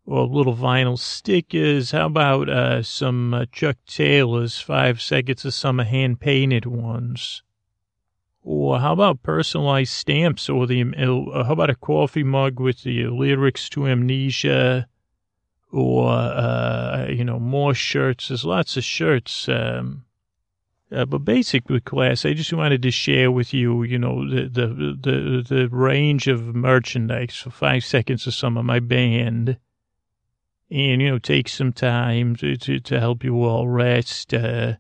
[0.05, 1.93] Or little vinyl stickers.
[1.93, 7.43] How about uh, some uh, Chuck Taylor's five seconds of summer hand painted ones?
[8.43, 13.07] Or how about personalized stamps or the, uh, how about a coffee mug with the
[13.07, 14.89] lyrics to Amnesia?
[15.71, 18.29] Or, uh, you know, more shirts.
[18.29, 19.49] There's lots of shirts.
[19.49, 20.05] Um,
[20.91, 24.67] uh, but basically, class, I just wanted to share with you, you know, the, the,
[25.01, 29.59] the, the range of merchandise for five seconds of some of my band.
[30.73, 34.33] And, you know, take some time to, to, to help you all rest.
[34.33, 34.77] Uh,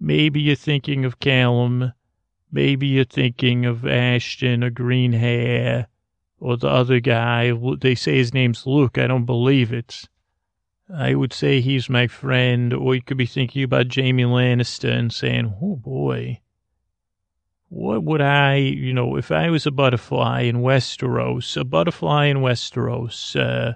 [0.00, 1.92] maybe you're thinking of Calum.
[2.50, 5.86] Maybe you're thinking of Ashton or Green Hair
[6.40, 7.52] or the other guy.
[7.80, 8.98] They say his name's Luke.
[8.98, 10.08] I don't believe it.
[10.92, 15.12] I would say he's my friend, or you could be thinking about Jaime Lannister and
[15.12, 16.40] saying, oh boy,
[17.68, 22.38] what would I, you know, if I was a butterfly in Westeros, a butterfly in
[22.38, 23.74] Westeros, uh,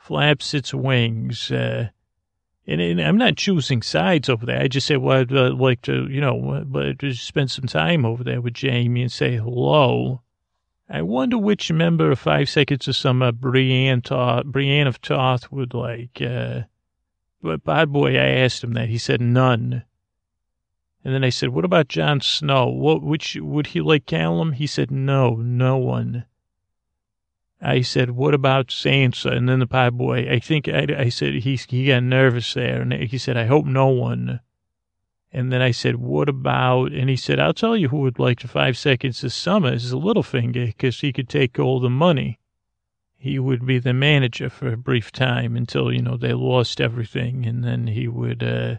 [0.00, 1.88] flaps its wings, uh,
[2.66, 4.60] and, and, I'm not choosing sides over there.
[4.60, 8.04] I just say, well, I'd uh, like to, you know, but just spend some time
[8.04, 10.22] over there with Jaime and say hello.
[10.88, 15.74] I wonder which member of Five Seconds of Summer Brienne, Tarth, Brienne of Tarth would
[15.74, 16.20] like.
[16.20, 16.62] Uh,
[17.42, 18.88] but Bad Boy, I asked him that.
[18.88, 19.84] He said none.
[21.04, 22.66] And then I said, what about Jon Snow?
[22.66, 24.52] What, which, would he like Calum?
[24.52, 26.24] He said, no, no one.
[27.62, 29.32] I said, what about Sansa?
[29.36, 32.80] And then the pie boy, I think I, I said, he, he got nervous there.
[32.80, 34.40] And he said, I hope no one.
[35.32, 38.40] And then I said, what about, and he said, I'll tell you who would like
[38.40, 42.40] the five seconds this summer is Littlefinger because he could take all the money.
[43.16, 47.44] He would be the manager for a brief time until, you know, they lost everything.
[47.46, 48.76] And then he would, uh,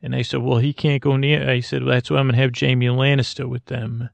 [0.00, 1.50] and I said, well, he can't go near.
[1.50, 4.08] I said, well, that's why I'm going to have Jaime Lannister with them.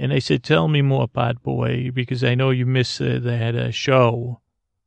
[0.00, 3.54] And I said, tell me more, pod boy, because I know you missed uh, that
[3.54, 4.40] uh, show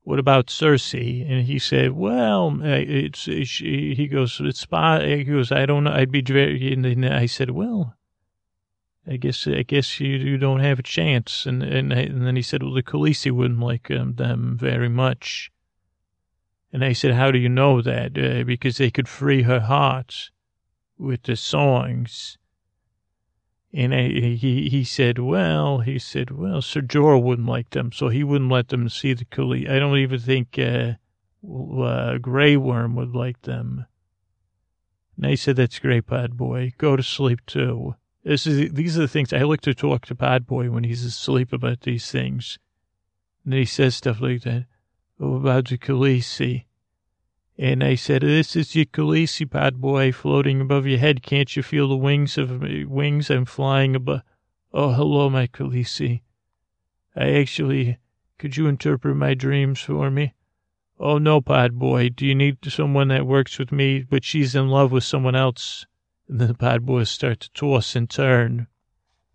[0.03, 1.29] what about Cersei?
[1.29, 6.11] And he said, well, it's, she, he goes, it's he goes, I don't know, I'd
[6.11, 7.95] be very, and I said, well,
[9.07, 11.45] I guess, I guess you, you don't have a chance.
[11.45, 15.51] And, and, and then he said, well, the Khaleesi wouldn't like um, them very much.
[16.71, 18.17] And I said, how do you know that?
[18.17, 20.31] Uh, because they could free her heart
[20.97, 22.37] with the songs.
[23.75, 28.09] And I, he he said, well, he said, well, Sir Jorah wouldn't like them, so
[28.09, 29.67] he wouldn't let them see the Khaleesi.
[29.67, 30.93] I don't even think uh,
[31.81, 33.87] uh, Grey Worm would like them.
[35.17, 36.73] And I said, that's great, Pod Boy.
[36.77, 37.95] Go to sleep, too.
[38.23, 41.03] This is, these are the things I like to talk to Pod Boy when he's
[41.03, 42.57] asleep about these things.
[43.43, 44.65] And he says stuff like that.
[45.19, 46.65] Oh, about the Khaleesi.
[47.57, 51.21] And I said, this is your Khaleesi pod boy floating above your head.
[51.21, 53.29] Can't you feel the wings of my wings?
[53.29, 54.21] I'm flying above.
[54.73, 56.21] Oh, hello, my Khaleesi.
[57.15, 57.99] I actually,
[58.39, 60.33] could you interpret my dreams for me?
[60.99, 62.09] Oh, no, pod boy.
[62.09, 65.85] Do you need someone that works with me, but she's in love with someone else?
[66.27, 68.67] And the pod boys start to toss and turn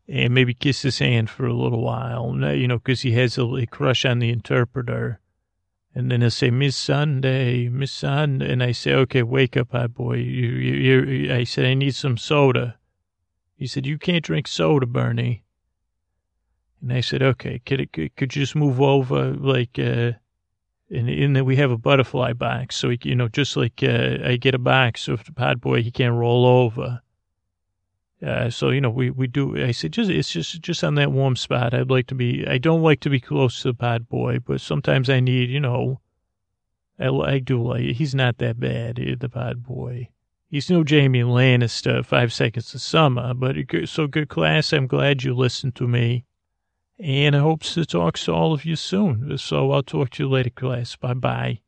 [0.08, 3.44] and maybe kiss his hand for a little while, you know, because he has a,
[3.44, 5.20] a crush on the interpreter.
[5.99, 8.53] And then he'll say, Missandei, Miss Sunday.
[8.53, 10.18] And I say, okay, wake up, hot boy.
[10.18, 12.76] You, you, you, I said, I need some soda.
[13.57, 15.42] He said, you can't drink soda, Bernie.
[16.80, 20.12] And I said, okay, could, it, could, you just move over, like, uh,
[20.88, 22.76] and in there we have a butterfly box.
[22.76, 25.61] So, he, you know, just like uh, I get a box, so if the pod
[25.61, 27.03] boy, he can't roll over.
[28.24, 29.62] Uh, so you know, we, we do.
[29.64, 31.72] I said, just it's just just on that warm spot.
[31.72, 32.46] I'd like to be.
[32.46, 35.50] I don't like to be close to the pod boy, but sometimes I need.
[35.50, 36.00] You know,
[36.98, 37.82] I, I do like.
[37.82, 38.98] He's not that bad.
[38.98, 40.08] Eh, the pod boy.
[40.50, 42.04] He's no Jaime Lannister.
[42.04, 44.72] Five seconds of summer, but so good class.
[44.72, 46.24] I'm glad you listened to me,
[46.98, 49.38] and I hope to talk to all of you soon.
[49.38, 50.96] So I'll talk to you later, class.
[50.96, 51.60] Bye bye.